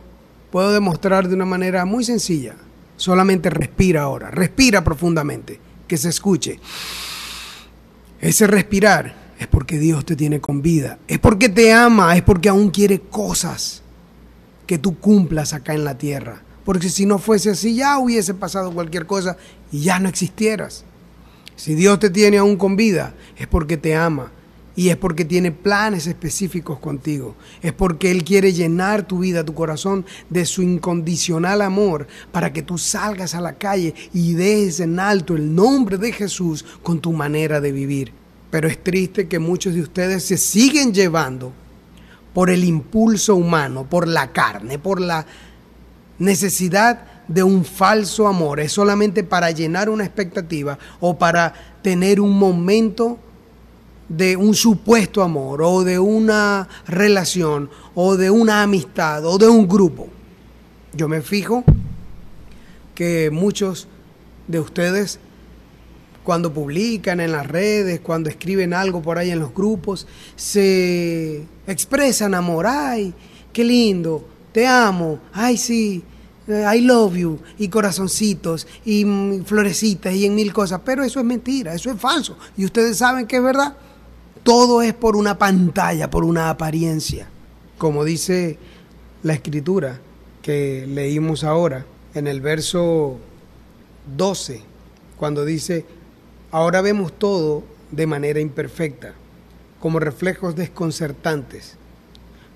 puedo 0.51 0.73
demostrar 0.73 1.29
de 1.29 1.35
una 1.35 1.47
manera 1.47 1.85
muy 1.85 2.05
sencilla. 2.05 2.55
Solamente 2.97 3.49
respira 3.49 4.03
ahora, 4.03 4.31
respira 4.31 4.85
profundamente, 4.85 5.59
que 5.87 5.97
se 5.97 6.11
escuche. 6.11 6.61
Ese 8.21 8.47
respirar 8.47 9.15
es 9.39 9.47
porque 9.47 9.79
Dios 9.79 10.05
te 10.05 10.17
tiene 10.17 10.41
con 10.41 10.61
vida, 10.61 10.99
es 11.09 11.19
porque 11.19 11.49
te 11.49 11.73
ama, 11.73 12.15
es 12.15 12.23
porque 12.23 12.51
aún 12.51 12.71
quiere 12.71 13.01
cosas 13.01 13.83
que 14.67 14.77
tú 14.79 14.99
cumplas 14.99 15.55
acá 15.55 15.73
en 15.73 15.85
la 15.85 15.97
tierra. 15.97 16.43
Porque 16.65 16.91
si 16.91 17.07
no 17.07 17.19
fuese 17.19 17.51
así, 17.51 17.75
ya 17.75 17.99
hubiese 17.99 18.35
pasado 18.35 18.73
cualquier 18.73 19.07
cosa 19.07 19.39
y 19.73 19.81
ya 19.81 19.99
no 19.99 20.11
existieras. 20.11 20.85
Si 21.61 21.75
Dios 21.75 21.99
te 21.99 22.09
tiene 22.09 22.39
aún 22.39 22.57
con 22.57 22.75
vida, 22.75 23.13
es 23.37 23.47
porque 23.47 23.77
te 23.77 23.95
ama 23.95 24.33
y 24.75 24.89
es 24.89 24.97
porque 24.97 25.27
tiene 25.27 25.53
planes 25.53 26.07
específicos 26.07 26.79
contigo. 26.79 27.37
Es 27.61 27.75
porque 27.75 28.11
Él 28.11 28.25
quiere 28.25 28.55
llenar 28.55 29.07
tu 29.07 29.19
vida, 29.19 29.45
tu 29.45 29.53
corazón, 29.53 30.07
de 30.31 30.47
su 30.47 30.63
incondicional 30.63 31.61
amor 31.61 32.07
para 32.33 32.51
que 32.51 32.63
tú 32.63 32.79
salgas 32.79 33.35
a 33.35 33.43
la 33.43 33.59
calle 33.59 33.93
y 34.15 34.33
dejes 34.33 34.81
en 34.81 34.99
alto 34.99 35.37
el 35.37 35.55
nombre 35.55 35.99
de 35.99 36.13
Jesús 36.13 36.65
con 36.83 36.99
tu 36.99 37.13
manera 37.13 37.61
de 37.61 37.73
vivir. 37.73 38.11
Pero 38.51 38.67
es 38.67 38.83
triste 38.83 39.29
que 39.29 39.39
muchos 39.39 39.75
de 39.75 39.83
ustedes 39.83 40.25
se 40.25 40.39
siguen 40.39 40.95
llevando 40.95 41.53
por 42.33 42.49
el 42.49 42.65
impulso 42.65 43.37
humano, 43.37 43.85
por 43.85 44.09
la 44.09 44.33
carne, 44.33 44.79
por 44.79 44.99
la 44.99 45.27
necesidad 46.19 47.10
de 47.31 47.45
un 47.45 47.65
falso 47.65 48.27
amor. 48.27 48.59
Es 48.59 48.73
solamente 48.73 49.23
para 49.23 49.53
llenar 49.53 49.89
una 49.89 50.05
expectativa 50.05 50.77
o 50.99 51.17
para 51.17 51.55
tener 51.81 52.21
un 52.21 52.37
momento 52.37 53.19
de 54.09 54.37
un 54.37 54.53
supuesto 54.55 55.23
amor 55.23 55.63
o 55.63 55.85
de 55.85 56.01
una 56.01 56.69
relación 56.89 57.71
o 57.95 58.17
de 58.17 58.31
una 58.31 58.63
amistad 58.63 59.25
o 59.25 59.39
de 59.39 59.49
un 59.49 59.69
grupo. 59.69 60.09
Yo 60.93 61.07
me 61.07 61.23
fijo 61.23 61.63
que 62.97 63.31
muchos 63.31 63.87
de 64.49 64.59
ustedes 64.59 65.21
cuando 66.25 66.53
publican 66.53 67.21
en 67.21 67.31
las 67.31 67.47
redes, 67.47 68.01
cuando 68.01 68.29
escriben 68.29 68.75
algo 68.75 69.01
por 69.03 69.19
ahí 69.19 69.31
en 69.31 69.39
los 69.39 69.55
grupos, 69.55 70.09
se 70.35 71.45
expresan 71.69 72.35
amor, 72.35 72.67
ay, 72.67 73.15
qué 73.53 73.63
lindo, 73.63 74.29
te 74.51 74.67
amo, 74.67 75.21
ay 75.33 75.57
sí, 75.57 76.03
I 76.49 76.81
love 76.81 77.17
you, 77.17 77.39
y 77.59 77.69
corazoncitos, 77.69 78.67
y 78.85 79.05
mm, 79.05 79.45
florecitas, 79.45 80.15
y 80.15 80.27
en 80.27 80.35
mil 80.35 80.53
cosas, 80.53 80.81
pero 80.85 81.05
eso 81.05 81.21
es 81.21 81.27
mentira, 81.27 81.75
eso 81.75 81.91
es 81.91 82.01
falso, 82.01 82.37
y 82.57 82.65
ustedes 82.65 82.97
saben 82.97 83.27
que 83.27 83.37
es 83.37 83.43
verdad, 83.43 83.77
todo 84.43 84.83
es 84.83 84.95
por 84.95 85.17
una 85.17 85.39
pantalla, 85.39 86.11
por 86.11 86.25
una 86.25 86.51
apariencia, 86.51 87.29
como 87.79 88.05
dice 88.05 88.59
la 89.23 89.35
escritura 89.35 90.01
que 90.43 90.87
leímos 90.89 91.45
ahora 91.45 91.85
en 92.15 92.27
el 92.27 92.41
verso 92.41 93.19
12, 94.17 94.63
cuando 95.17 95.45
dice, 95.45 95.85
Ahora 96.53 96.81
vemos 96.81 97.13
todo 97.13 97.63
de 97.93 98.09
manera 98.09 98.41
imperfecta, 98.41 99.15
como 99.79 100.01
reflejos 100.01 100.57
desconcertantes, 100.57 101.77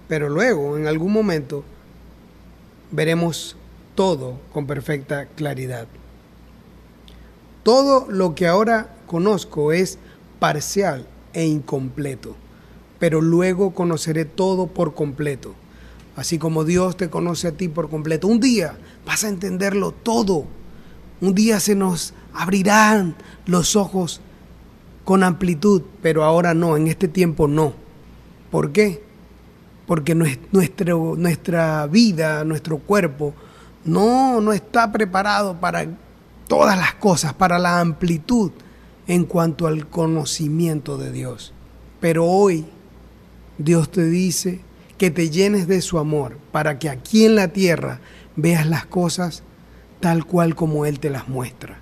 pero 0.08 0.28
luego, 0.28 0.76
en 0.76 0.88
algún 0.88 1.12
momento, 1.12 1.62
veremos 2.90 3.56
todo 3.94 4.38
con 4.52 4.66
perfecta 4.66 5.26
claridad. 5.26 5.86
Todo 7.62 8.06
lo 8.10 8.34
que 8.34 8.46
ahora 8.46 8.94
conozco 9.06 9.72
es 9.72 9.98
parcial 10.38 11.06
e 11.32 11.46
incompleto, 11.46 12.36
pero 12.98 13.20
luego 13.20 13.74
conoceré 13.74 14.24
todo 14.24 14.66
por 14.66 14.94
completo, 14.94 15.54
así 16.16 16.38
como 16.38 16.64
Dios 16.64 16.96
te 16.96 17.10
conoce 17.10 17.48
a 17.48 17.52
ti 17.52 17.68
por 17.68 17.88
completo. 17.88 18.28
Un 18.28 18.40
día 18.40 18.76
vas 19.06 19.24
a 19.24 19.28
entenderlo 19.28 19.92
todo, 19.92 20.44
un 21.20 21.34
día 21.34 21.60
se 21.60 21.74
nos 21.74 22.12
abrirán 22.34 23.14
los 23.46 23.76
ojos 23.76 24.20
con 25.04 25.22
amplitud, 25.22 25.82
pero 26.02 26.24
ahora 26.24 26.54
no, 26.54 26.76
en 26.76 26.88
este 26.88 27.08
tiempo 27.08 27.48
no. 27.48 27.74
¿Por 28.50 28.72
qué? 28.72 29.02
Porque 29.86 30.14
nuestro, 30.14 31.14
nuestra 31.16 31.86
vida, 31.86 32.44
nuestro 32.44 32.78
cuerpo, 32.78 33.34
no, 33.84 34.40
no 34.40 34.52
está 34.52 34.90
preparado 34.92 35.60
para 35.60 35.86
todas 36.48 36.78
las 36.78 36.94
cosas, 36.94 37.34
para 37.34 37.58
la 37.58 37.80
amplitud 37.80 38.52
en 39.06 39.24
cuanto 39.24 39.66
al 39.66 39.88
conocimiento 39.88 40.96
de 40.96 41.12
Dios. 41.12 41.52
Pero 42.00 42.24
hoy 42.24 42.66
Dios 43.58 43.90
te 43.90 44.04
dice 44.06 44.60
que 44.98 45.10
te 45.10 45.30
llenes 45.30 45.66
de 45.66 45.80
su 45.80 45.98
amor 45.98 46.38
para 46.52 46.78
que 46.78 46.88
aquí 46.88 47.24
en 47.24 47.34
la 47.34 47.48
tierra 47.48 48.00
veas 48.36 48.66
las 48.66 48.86
cosas 48.86 49.42
tal 50.00 50.24
cual 50.24 50.54
como 50.54 50.86
Él 50.86 51.00
te 51.00 51.10
las 51.10 51.28
muestra 51.28 51.78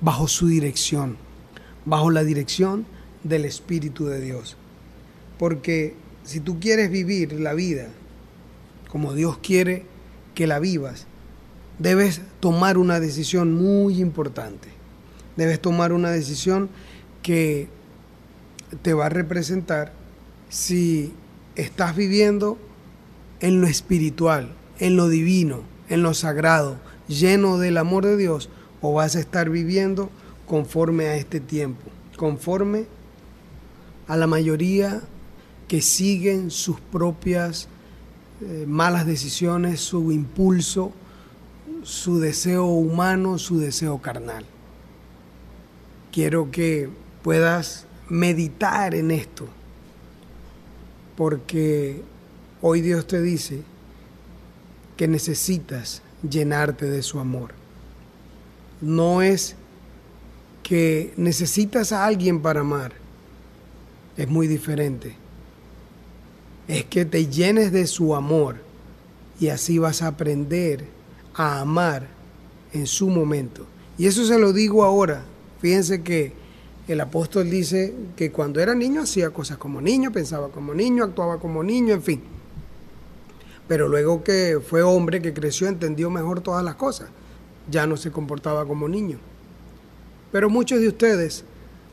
bajo 0.00 0.28
su 0.28 0.48
dirección, 0.48 1.16
bajo 1.84 2.10
la 2.10 2.24
dirección 2.24 2.86
del 3.22 3.44
Espíritu 3.44 4.06
de 4.06 4.20
Dios. 4.20 4.56
Porque 5.38 5.94
si 6.24 6.40
tú 6.40 6.58
quieres 6.58 6.90
vivir 6.90 7.32
la 7.34 7.54
vida 7.54 7.88
como 8.88 9.14
Dios 9.14 9.38
quiere 9.38 9.84
que 10.40 10.46
la 10.46 10.58
vivas, 10.58 11.04
debes 11.78 12.22
tomar 12.40 12.78
una 12.78 12.98
decisión 12.98 13.52
muy 13.52 14.00
importante. 14.00 14.70
Debes 15.36 15.60
tomar 15.60 15.92
una 15.92 16.10
decisión 16.10 16.70
que 17.20 17.68
te 18.80 18.94
va 18.94 19.04
a 19.04 19.08
representar 19.10 19.92
si 20.48 21.12
estás 21.56 21.94
viviendo 21.94 22.56
en 23.40 23.60
lo 23.60 23.66
espiritual, 23.66 24.54
en 24.78 24.96
lo 24.96 25.10
divino, 25.10 25.60
en 25.90 26.02
lo 26.02 26.14
sagrado, 26.14 26.78
lleno 27.06 27.58
del 27.58 27.76
amor 27.76 28.06
de 28.06 28.16
Dios, 28.16 28.48
o 28.80 28.94
vas 28.94 29.16
a 29.16 29.20
estar 29.20 29.50
viviendo 29.50 30.08
conforme 30.46 31.08
a 31.08 31.16
este 31.16 31.40
tiempo, 31.40 31.84
conforme 32.16 32.86
a 34.08 34.16
la 34.16 34.26
mayoría 34.26 35.02
que 35.68 35.82
siguen 35.82 36.50
sus 36.50 36.80
propias 36.80 37.68
eh, 38.40 38.64
malas 38.66 39.06
decisiones, 39.06 39.80
su 39.80 40.12
impulso, 40.12 40.92
su 41.82 42.18
deseo 42.18 42.66
humano, 42.66 43.38
su 43.38 43.58
deseo 43.58 43.98
carnal. 43.98 44.44
Quiero 46.12 46.50
que 46.50 46.88
puedas 47.22 47.86
meditar 48.08 48.94
en 48.94 49.10
esto, 49.10 49.46
porque 51.16 52.02
hoy 52.60 52.80
Dios 52.80 53.06
te 53.06 53.22
dice 53.22 53.62
que 54.96 55.08
necesitas 55.08 56.02
llenarte 56.28 56.90
de 56.90 57.02
su 57.02 57.20
amor 57.20 57.60
no 58.80 59.22
es 59.22 59.56
que 60.62 61.12
necesitas 61.16 61.92
a 61.92 62.06
alguien 62.06 62.40
para 62.40 62.60
amar. 62.60 62.92
Es 64.16 64.28
muy 64.28 64.46
diferente. 64.46 65.16
Es 66.70 66.84
que 66.84 67.04
te 67.04 67.26
llenes 67.26 67.72
de 67.72 67.86
su 67.86 68.14
amor 68.14 68.56
y 69.40 69.48
así 69.48 69.78
vas 69.78 70.02
a 70.02 70.08
aprender 70.08 70.84
a 71.34 71.60
amar 71.60 72.06
en 72.72 72.86
su 72.86 73.08
momento. 73.08 73.66
Y 73.98 74.06
eso 74.06 74.24
se 74.24 74.38
lo 74.38 74.52
digo 74.52 74.84
ahora. 74.84 75.24
Fíjense 75.60 76.02
que 76.02 76.32
el 76.86 77.00
apóstol 77.00 77.50
dice 77.50 77.94
que 78.16 78.30
cuando 78.30 78.60
era 78.60 78.74
niño 78.74 79.02
hacía 79.02 79.30
cosas 79.30 79.58
como 79.58 79.80
niño, 79.80 80.12
pensaba 80.12 80.48
como 80.48 80.72
niño, 80.72 81.04
actuaba 81.04 81.40
como 81.40 81.62
niño, 81.62 81.94
en 81.94 82.02
fin. 82.02 82.22
Pero 83.66 83.88
luego 83.88 84.22
que 84.22 84.60
fue 84.64 84.82
hombre, 84.82 85.20
que 85.20 85.34
creció, 85.34 85.66
entendió 85.66 86.10
mejor 86.10 86.40
todas 86.40 86.64
las 86.64 86.76
cosas 86.76 87.08
ya 87.70 87.86
no 87.86 87.96
se 87.96 88.10
comportaba 88.10 88.66
como 88.66 88.88
niño. 88.88 89.18
Pero 90.32 90.50
muchos 90.50 90.80
de 90.80 90.88
ustedes 90.88 91.44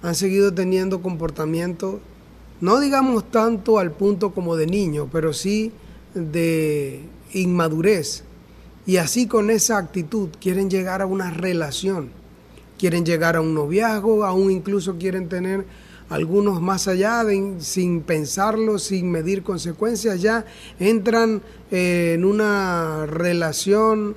han 0.01 0.15
seguido 0.15 0.53
teniendo 0.53 1.01
comportamiento, 1.01 1.99
no 2.62 2.80
digamos 2.80 3.30
tanto 3.32 3.80
al 3.80 3.91
punto 3.91 4.34
como 4.34 4.55
de 4.55 4.68
niño, 4.68 5.10
pero 5.12 5.34
sí 5.34 5.72
de 6.14 7.01
inmadurez. 7.34 8.24
Y 8.86 8.97
así 8.97 9.28
con 9.28 9.49
esa 9.49 9.78
actitud 9.78 10.30
quieren 10.39 10.70
llegar 10.70 11.01
a 11.01 11.05
una 11.05 11.30
relación, 11.30 12.10
quieren 12.80 13.05
llegar 13.05 13.36
a 13.36 13.41
un 13.41 13.53
noviazgo, 13.53 14.24
aún 14.24 14.49
incluso 14.49 14.97
quieren 14.97 15.28
tener 15.28 15.66
algunos 16.10 16.62
más 16.62 16.88
allá, 16.88 17.24
sin 17.60 18.01
pensarlo, 18.01 18.80
sin 18.80 19.12
medir 19.12 19.43
consecuencias, 19.43 20.22
ya 20.22 20.45
entran 20.80 21.41
eh, 21.70 22.14
en 22.16 22.24
una 22.24 23.05
relación 23.05 24.16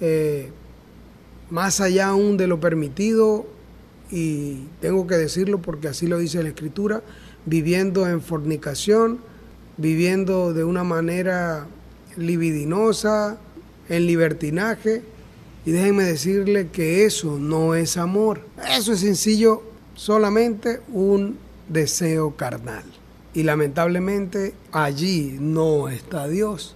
eh, 0.00 0.50
más 1.50 1.80
allá 1.80 2.08
aún 2.08 2.36
de 2.36 2.48
lo 2.48 2.58
permitido, 2.58 3.46
y 4.10 4.64
tengo 4.80 5.06
que 5.06 5.14
decirlo 5.14 5.62
porque 5.62 5.86
así 5.86 6.08
lo 6.08 6.18
dice 6.18 6.42
la 6.42 6.48
Escritura, 6.48 7.02
viviendo 7.46 8.08
en 8.08 8.20
fornicación, 8.20 9.20
viviendo 9.76 10.52
de 10.52 10.64
una 10.64 10.84
manera 10.84 11.66
libidinosa, 12.16 13.38
en 13.88 14.06
libertinaje. 14.06 15.02
Y 15.66 15.72
déjenme 15.72 16.04
decirle 16.04 16.68
que 16.68 17.04
eso 17.04 17.38
no 17.38 17.74
es 17.74 17.96
amor. 17.96 18.40
Eso 18.68 18.92
es 18.92 19.00
sencillo, 19.00 19.62
solamente 19.94 20.80
un 20.92 21.38
deseo 21.68 22.34
carnal. 22.36 22.84
Y 23.34 23.42
lamentablemente 23.42 24.54
allí 24.72 25.36
no 25.38 25.88
está 25.88 26.28
Dios. 26.28 26.74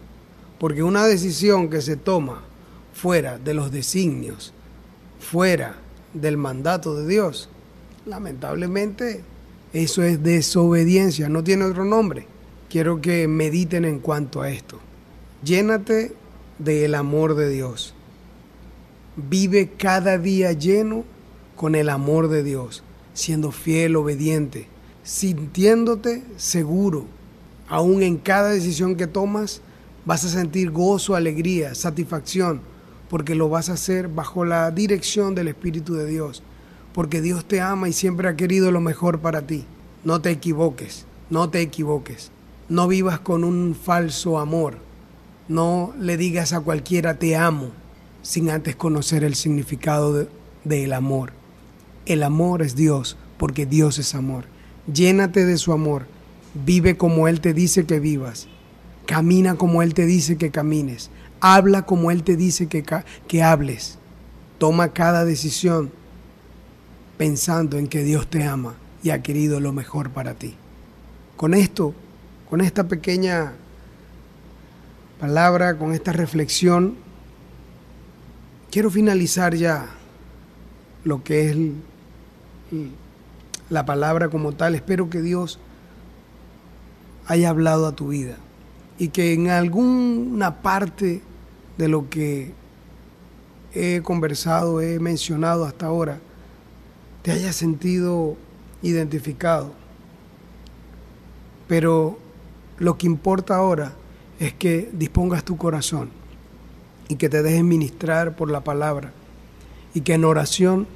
Porque 0.59 0.83
una 0.83 1.07
decisión 1.07 1.69
que 1.71 1.81
se 1.81 1.97
toma 1.97 2.43
fuera 2.93 3.39
de 3.39 3.55
los 3.55 3.73
designios, 3.73 4.53
fuera 5.19 5.77
del 6.12 6.37
mandato 6.37 6.95
de 6.95 7.09
Dios, 7.09 7.49
lamentablemente 8.07 9.25
eso 9.75 10.05
es 10.05 10.22
desobediencia, 10.22 11.29
no 11.29 11.43
tiene 11.43 11.64
otro 11.64 11.85
nombre. 11.85 12.29
Quiero 12.70 13.01
que 13.01 13.27
mediten 13.27 13.85
en 13.85 13.99
cuanto 13.99 14.41
a 14.41 14.49
esto. 14.49 14.79
Llénate 15.45 16.12
del 16.61 16.95
amor 16.95 17.35
de 17.35 17.51
Dios. 17.51 17.93
Vive 19.16 19.72
cada 19.77 20.16
día 20.16 20.53
lleno 20.53 21.05
con 21.57 21.75
el 21.75 21.89
amor 21.89 22.29
de 22.29 22.45
Dios, 22.45 22.85
siendo 23.14 23.51
fiel, 23.51 23.97
obediente, 23.97 24.68
sintiéndote 25.03 26.22
seguro. 26.37 27.07
Aún 27.68 28.05
en 28.05 28.16
cada 28.16 28.51
decisión 28.51 28.95
que 28.95 29.09
tomas, 29.09 29.61
vas 30.05 30.25
a 30.25 30.29
sentir 30.29 30.70
gozo, 30.70 31.16
alegría, 31.16 31.75
satisfacción, 31.75 32.61
porque 33.11 33.35
lo 33.35 33.49
vas 33.49 33.70
a 33.70 33.75
hacer 33.75 34.07
bajo 34.07 34.45
la 34.45 34.70
dirección 34.70 35.35
del 35.35 35.49
Espíritu 35.49 35.95
de 35.95 36.07
Dios, 36.07 36.45
porque 36.95 37.20
Dios 37.20 37.45
te 37.45 37.61
ama 37.61 37.88
y 37.88 37.92
siempre 37.92 38.28
ha 38.28 38.36
querido 38.36 38.70
lo 38.70 38.80
mejor 38.80 39.18
para 39.18 39.42
ti. 39.42 39.64
No 40.05 40.20
te 40.20 40.30
equivoques, 40.30 41.07
no 41.28 41.51
te 41.51 41.61
equivoques. 41.61 42.30
No 42.68 42.86
vivas 42.88 43.18
con 43.18 43.45
un 43.45 43.74
falso 43.74 44.38
amor. 44.38 44.78
No 45.49 45.92
le 45.99 46.16
digas 46.16 46.53
a 46.53 46.61
cualquiera 46.61 47.18
te 47.18 47.36
amo 47.36 47.70
sin 48.22 48.49
antes 48.49 48.76
conocer 48.76 49.24
el 49.24 49.34
significado 49.34 50.28
del 50.62 50.92
amor. 50.92 51.32
El 52.07 52.22
amor 52.22 52.62
es 52.62 52.76
Dios 52.76 53.18
porque 53.38 53.66
Dios 53.66 53.99
es 53.99 54.14
amor. 54.14 54.45
Llénate 54.90 55.45
de 55.45 55.59
su 55.59 55.72
amor. 55.72 56.07
Vive 56.55 56.97
como 56.97 57.26
Él 57.26 57.40
te 57.40 57.53
dice 57.53 57.84
que 57.84 57.99
vivas. 57.99 58.47
Camina 59.05 59.57
como 59.57 59.82
Él 59.82 59.95
te 59.95 60.07
dice 60.07 60.36
que 60.36 60.51
camines. 60.51 61.11
Habla 61.40 61.82
como 61.82 62.12
Él 62.12 62.22
te 62.22 62.36
dice 62.36 62.68
que, 62.68 62.84
que 63.26 63.42
hables. 63.42 63.99
Toma 64.59 64.92
cada 64.92 65.24
decisión 65.24 65.90
pensando 67.17 67.79
en 67.79 67.87
que 67.87 68.03
Dios 68.03 68.29
te 68.29 68.45
ama 68.45 68.75
y 69.03 69.11
ha 69.11 69.23
querido 69.23 69.61
lo 69.61 69.73
mejor 69.73 70.11
para 70.11 70.35
ti. 70.35 70.55
Con 71.37 71.55
esto, 71.55 71.95
con 72.49 72.61
esta 72.61 72.89
pequeña 72.89 73.53
palabra, 75.21 75.77
con 75.79 75.93
esta 75.93 76.12
reflexión, 76.12 76.97
quiero 78.71 78.91
finalizar 78.91 79.55
ya 79.55 79.87
lo 81.05 81.23
que 81.23 81.51
es 81.51 81.57
la 83.71 83.85
palabra 83.85 84.29
como 84.29 84.53
tal. 84.53 84.75
Espero 84.75 85.11
que 85.11 85.23
Dios 85.23 85.59
haya 87.27 87.51
hablado 87.51 87.87
a 87.87 87.97
tu 87.97 88.09
vida 88.09 88.37
y 88.99 89.09
que 89.09 89.33
en 89.33 89.51
alguna 89.51 90.62
parte 90.62 91.23
de 91.79 91.89
lo 91.89 92.09
que 92.09 92.53
he 93.75 94.03
conversado, 94.03 94.81
he 94.81 95.01
mencionado 95.01 95.65
hasta 95.65 95.87
ahora, 95.87 96.21
te 97.25 97.33
haya 97.33 97.55
sentido 97.55 98.37
identificado. 98.83 99.72
Pero 101.66 102.18
lo 102.79 102.99
que 102.99 103.07
importa 103.07 103.57
ahora 103.57 103.95
es 104.39 104.53
que 104.53 104.91
dispongas 104.93 105.43
tu 105.43 105.57
corazón 105.57 106.11
y 107.09 107.16
que 107.16 107.31
te 107.31 107.43
dejes 107.43 107.64
ministrar 107.64 108.37
por 108.37 108.51
la 108.51 108.62
palabra 108.62 109.14
y 109.95 110.03
que 110.03 110.12
en 110.12 110.27
oración 110.27 110.87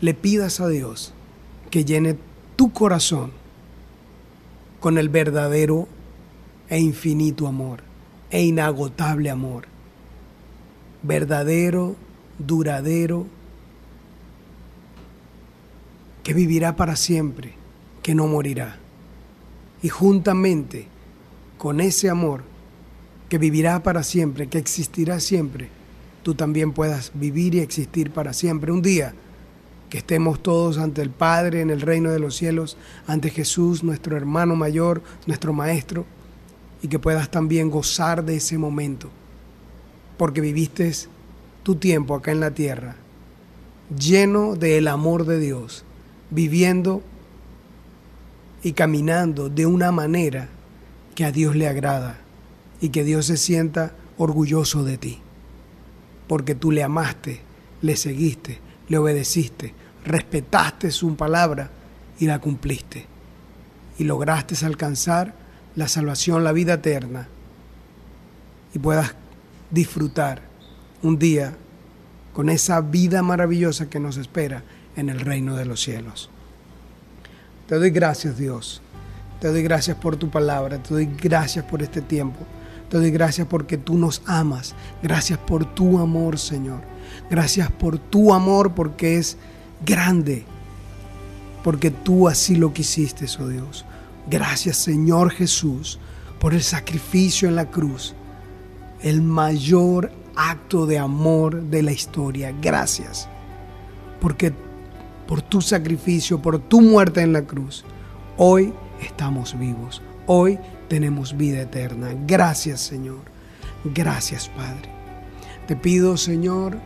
le 0.00 0.14
pidas 0.14 0.58
a 0.58 0.66
Dios 0.66 1.14
que 1.70 1.84
llene 1.84 2.16
tu 2.56 2.72
corazón 2.72 3.30
con 4.80 4.98
el 4.98 5.08
verdadero 5.08 5.86
e 6.68 6.80
infinito 6.80 7.46
amor 7.46 7.84
e 8.32 8.42
inagotable 8.42 9.30
amor 9.30 9.66
verdadero, 11.02 11.94
duradero, 12.38 13.26
que 16.22 16.34
vivirá 16.34 16.76
para 16.76 16.96
siempre, 16.96 17.54
que 18.02 18.14
no 18.14 18.26
morirá. 18.26 18.78
Y 19.82 19.88
juntamente 19.88 20.86
con 21.58 21.80
ese 21.80 22.08
amor 22.08 22.42
que 23.28 23.38
vivirá 23.38 23.82
para 23.82 24.02
siempre, 24.02 24.46
que 24.46 24.58
existirá 24.58 25.20
siempre, 25.20 25.68
tú 26.22 26.34
también 26.34 26.72
puedas 26.72 27.12
vivir 27.14 27.54
y 27.54 27.60
existir 27.60 28.10
para 28.10 28.32
siempre. 28.32 28.72
Un 28.72 28.82
día 28.82 29.14
que 29.90 29.98
estemos 29.98 30.42
todos 30.42 30.78
ante 30.78 31.02
el 31.02 31.10
Padre 31.10 31.60
en 31.60 31.70
el 31.70 31.80
reino 31.80 32.10
de 32.10 32.18
los 32.18 32.36
cielos, 32.36 32.76
ante 33.06 33.30
Jesús, 33.30 33.82
nuestro 33.82 34.16
hermano 34.16 34.56
mayor, 34.56 35.02
nuestro 35.26 35.52
Maestro, 35.52 36.06
y 36.82 36.88
que 36.88 36.98
puedas 36.98 37.30
también 37.30 37.70
gozar 37.70 38.24
de 38.24 38.36
ese 38.36 38.58
momento 38.58 39.10
porque 40.16 40.40
viviste 40.40 40.92
tu 41.62 41.76
tiempo 41.76 42.14
acá 42.14 42.32
en 42.32 42.40
la 42.40 42.52
tierra 42.52 42.96
lleno 43.98 44.54
del 44.54 44.88
amor 44.88 45.26
de 45.26 45.38
Dios, 45.38 45.84
viviendo 46.32 47.02
y 48.62 48.72
caminando 48.72 49.48
de 49.48 49.66
una 49.66 49.92
manera 49.92 50.48
que 51.14 51.24
a 51.24 51.32
Dios 51.32 51.54
le 51.54 51.68
agrada 51.68 52.18
y 52.80 52.88
que 52.88 53.04
Dios 53.04 53.26
se 53.26 53.36
sienta 53.36 53.92
orgulloso 54.16 54.82
de 54.82 54.96
ti, 54.96 55.18
porque 56.26 56.54
tú 56.54 56.70
le 56.70 56.82
amaste, 56.82 57.40
le 57.82 57.96
seguiste, 57.96 58.60
le 58.88 58.98
obedeciste, 58.98 59.74
respetaste 60.04 60.90
su 60.90 61.14
palabra 61.16 61.70
y 62.18 62.26
la 62.26 62.38
cumpliste, 62.38 63.06
y 63.98 64.04
lograste 64.04 64.54
alcanzar 64.64 65.34
la 65.76 65.86
salvación, 65.86 66.44
la 66.44 66.52
vida 66.52 66.74
eterna, 66.74 67.28
y 68.74 68.78
puedas 68.78 69.14
disfrutar 69.70 70.42
un 71.02 71.18
día 71.18 71.54
con 72.32 72.48
esa 72.48 72.80
vida 72.80 73.22
maravillosa 73.22 73.90
que 73.90 74.00
nos 74.00 74.16
espera 74.16 74.64
en 74.96 75.08
el 75.08 75.20
reino 75.20 75.56
de 75.56 75.64
los 75.64 75.80
cielos. 75.82 76.30
Te 77.66 77.76
doy 77.76 77.90
gracias 77.90 78.36
Dios, 78.36 78.82
te 79.40 79.48
doy 79.48 79.62
gracias 79.62 79.96
por 79.96 80.16
tu 80.16 80.30
palabra, 80.30 80.82
te 80.82 80.94
doy 80.94 81.06
gracias 81.06 81.64
por 81.64 81.82
este 81.82 82.02
tiempo, 82.02 82.40
te 82.90 82.98
doy 82.98 83.10
gracias 83.10 83.46
porque 83.46 83.78
tú 83.78 83.96
nos 83.96 84.22
amas, 84.26 84.74
gracias 85.02 85.38
por 85.38 85.64
tu 85.74 85.98
amor 85.98 86.38
Señor, 86.38 86.80
gracias 87.30 87.70
por 87.70 87.98
tu 87.98 88.34
amor 88.34 88.74
porque 88.74 89.16
es 89.16 89.36
grande, 89.84 90.44
porque 91.64 91.90
tú 91.90 92.28
así 92.28 92.56
lo 92.56 92.72
quisiste, 92.72 93.26
oh 93.40 93.48
Dios. 93.48 93.84
Gracias 94.28 94.76
Señor 94.76 95.30
Jesús 95.30 95.98
por 96.38 96.54
el 96.54 96.62
sacrificio 96.62 97.48
en 97.48 97.56
la 97.56 97.66
cruz 97.66 98.14
el 99.02 99.20
mayor 99.20 100.12
acto 100.36 100.86
de 100.86 100.98
amor 100.98 101.62
de 101.62 101.82
la 101.82 101.92
historia. 101.92 102.54
Gracias. 102.60 103.28
Porque 104.20 104.52
por 105.26 105.42
tu 105.42 105.60
sacrificio, 105.60 106.40
por 106.40 106.58
tu 106.58 106.80
muerte 106.80 107.22
en 107.22 107.32
la 107.32 107.42
cruz, 107.42 107.84
hoy 108.36 108.72
estamos 109.00 109.58
vivos. 109.58 110.02
Hoy 110.26 110.58
tenemos 110.88 111.36
vida 111.36 111.62
eterna. 111.62 112.08
Gracias 112.26 112.80
Señor. 112.80 113.20
Gracias 113.84 114.48
Padre. 114.48 114.90
Te 115.66 115.76
pido 115.76 116.16
Señor, 116.16 116.76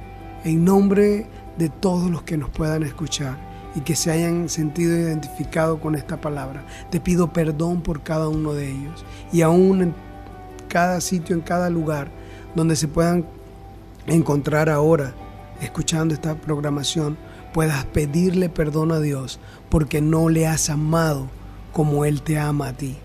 en 0.44 0.64
nombre 0.64 1.26
de 1.58 1.68
todos 1.68 2.10
los 2.10 2.22
que 2.22 2.36
nos 2.36 2.50
puedan 2.50 2.82
escuchar 2.82 3.36
y 3.74 3.80
que 3.80 3.96
se 3.96 4.10
hayan 4.10 4.48
sentido 4.48 4.96
identificados 4.96 5.80
con 5.80 5.94
esta 5.94 6.20
palabra, 6.20 6.64
te 6.90 7.00
pido 7.00 7.32
perdón 7.32 7.82
por 7.82 8.02
cada 8.02 8.28
uno 8.28 8.54
de 8.54 8.70
ellos. 8.70 9.04
Y 9.32 9.42
aún 9.42 9.82
en 9.82 9.94
cada 10.68 11.00
sitio, 11.00 11.34
en 11.36 11.42
cada 11.42 11.68
lugar 11.68 12.08
donde 12.54 12.76
se 12.76 12.88
puedan 12.88 13.26
encontrar 14.06 14.70
ahora 14.70 15.14
escuchando 15.60 16.14
esta 16.14 16.34
programación, 16.34 17.16
puedas 17.56 17.86
pedirle 17.86 18.50
perdón 18.50 18.92
a 18.92 19.00
Dios 19.00 19.40
porque 19.70 20.02
no 20.02 20.28
le 20.28 20.46
has 20.46 20.68
amado 20.68 21.26
como 21.72 22.04
Él 22.04 22.20
te 22.20 22.38
ama 22.38 22.68
a 22.68 22.72
ti. 22.74 22.96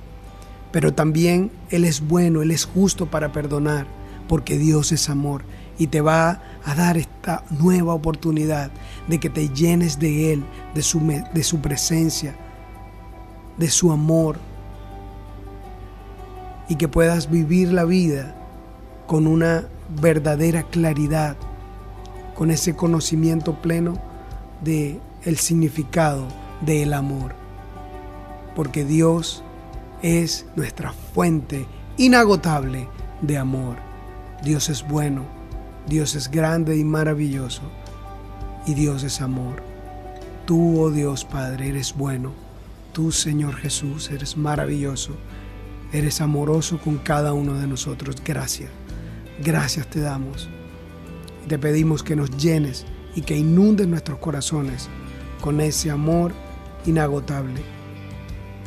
Pero 0.74 0.94
también 0.94 1.50
Él 1.70 1.86
es 1.86 2.06
bueno, 2.06 2.42
Él 2.42 2.52
es 2.52 2.66
justo 2.66 3.06
para 3.06 3.32
perdonar, 3.32 3.88
porque 4.28 4.58
Dios 4.58 4.92
es 4.92 5.10
amor 5.10 5.44
y 5.80 5.88
te 5.88 6.02
va 6.02 6.42
a 6.66 6.76
dar 6.76 6.98
esta 6.98 7.46
nueva 7.50 7.94
oportunidad 7.94 8.72
de 9.08 9.22
que 9.22 9.30
te 9.30 9.48
llenes 9.48 10.00
de 10.00 10.34
Él, 10.34 10.44
de 10.76 10.82
su, 10.82 11.00
de 11.00 11.44
su 11.44 11.62
presencia, 11.62 12.36
de 13.58 13.70
su 13.70 13.90
amor 13.90 14.36
y 16.68 16.76
que 16.76 16.90
puedas 16.90 17.32
vivir 17.32 17.72
la 17.72 17.86
vida 17.86 18.36
con 19.08 19.28
una 19.28 19.64
verdadera 20.02 20.64
claridad, 20.64 21.38
con 22.36 22.52
ese 22.52 22.76
conocimiento 22.76 23.54
pleno 23.62 24.11
de 24.62 25.00
el 25.24 25.38
significado 25.38 26.28
del 26.62 26.94
amor. 26.94 27.36
Porque 28.56 28.86
Dios 28.86 29.44
es 30.02 30.46
nuestra 30.56 30.94
fuente 30.94 31.66
inagotable 31.98 32.88
de 33.22 33.38
amor. 33.38 33.78
Dios 34.44 34.70
es 34.70 34.88
bueno, 34.88 35.26
Dios 35.88 36.16
es 36.16 36.30
grande 36.30 36.76
y 36.78 36.84
maravilloso, 36.84 37.62
y 38.66 38.74
Dios 38.74 39.04
es 39.04 39.22
amor. 39.22 39.64
Tú, 40.46 40.82
oh 40.82 40.92
Dios 40.92 41.26
Padre, 41.26 41.70
eres 41.70 41.96
bueno. 41.96 42.34
Tú, 42.94 43.12
Señor 43.12 43.56
Jesús, 43.56 44.10
eres 44.12 44.36
maravilloso. 44.36 45.16
Eres 45.94 46.22
amoroso 46.22 46.80
con 46.80 46.98
cada 46.98 47.34
uno 47.34 47.54
de 47.54 47.68
nosotros. 47.68 48.16
Gracias. 48.24 48.70
Gracias 49.44 49.88
te 49.88 50.00
damos. 50.00 50.50
Te 51.48 51.60
pedimos 51.60 52.04
que 52.04 52.16
nos 52.16 52.32
llenes 52.38 52.86
y 53.16 53.22
que 53.22 53.38
inundes 53.38 53.88
nuestros 53.88 54.20
corazones 54.20 54.90
con 55.42 55.60
ese 55.62 55.92
amor 55.92 56.32
inagotable 56.86 57.62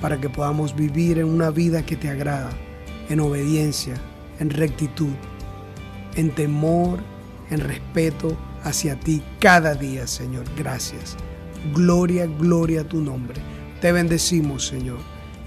para 0.01 0.20
que 0.20 0.28
podamos 0.28 0.74
vivir 0.74 1.18
en 1.18 1.26
una 1.26 1.51
vida 1.51 1.84
que 1.84 1.97
te 1.97 2.11
agrada, 2.11 2.51
en 3.09 3.20
obediencia, 3.20 3.95
en 4.38 4.51
rectitud, 4.51 5.14
en 6.16 6.30
temor, 6.30 6.99
en 7.51 7.61
respeto 7.61 8.36
hacia 8.62 8.99
ti 8.99 9.22
cada 9.38 9.74
día, 9.74 10.07
Señor. 10.07 10.45
Gracias. 10.57 11.16
Gloria, 11.74 12.26
gloria 12.26 12.82
a 12.82 12.88
tu 12.88 13.01
nombre. 13.01 13.40
Te 13.80 13.92
bendecimos, 13.92 14.66
Señor. 14.66 14.99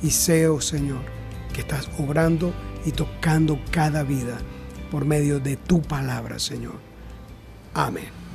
Y 0.02 0.12
sé, 0.12 0.48
oh 0.48 0.62
Señor, 0.62 1.02
que 1.54 1.62
estás 1.62 1.89
obrando 2.00 2.54
y 2.86 2.91
tocando 2.91 3.60
cada 3.72 4.04
vida 4.04 4.38
por 4.91 5.06
medio 5.06 5.39
de 5.39 5.58
tu 5.58 5.82
palabra, 5.82 6.39
Señor. 6.39 6.76
Amén. 7.74 8.26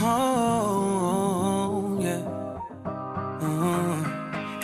Oh, 0.00 1.98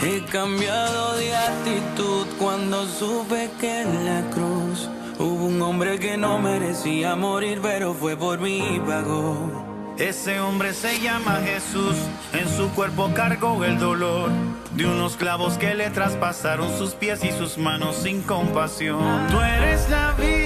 He 0.01 0.23
cambiado 0.27 1.17
de 1.17 1.35
actitud 1.35 2.27
cuando 2.39 2.87
supe 2.87 3.51
que 3.59 3.83
en 3.83 4.05
la 4.05 4.31
cruz 4.31 4.89
hubo 5.19 5.47
un 5.47 5.63
hombre 5.63 5.99
que 5.99 6.17
no 6.17 6.39
merecía 6.39 7.17
morir, 7.17 7.61
pero 7.63 7.95
fue 7.95 8.17
por 8.17 8.39
mí 8.39 8.81
pagó. 8.87 9.65
Ese 9.99 10.41
hombre 10.41 10.75
se 10.75 11.01
llama 11.01 11.41
Jesús, 11.45 11.97
en 12.33 12.49
su 12.49 12.69
cuerpo 12.71 13.11
cargó 13.15 13.65
el 13.65 13.79
dolor 13.79 14.31
de 14.73 14.87
unos 14.87 15.17
clavos 15.17 15.57
que 15.57 15.75
le 15.75 15.89
traspasaron 15.91 16.77
sus 16.77 16.95
pies 16.95 17.25
y 17.25 17.31
sus 17.31 17.57
manos 17.57 17.97
sin 17.97 18.21
compasión. 18.23 19.27
Tú 19.31 19.41
eres 19.41 19.89
la 19.89 20.13
vida 20.13 20.44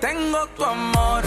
tengo 0.00 0.46
tu 0.56 0.64
amor, 0.64 1.22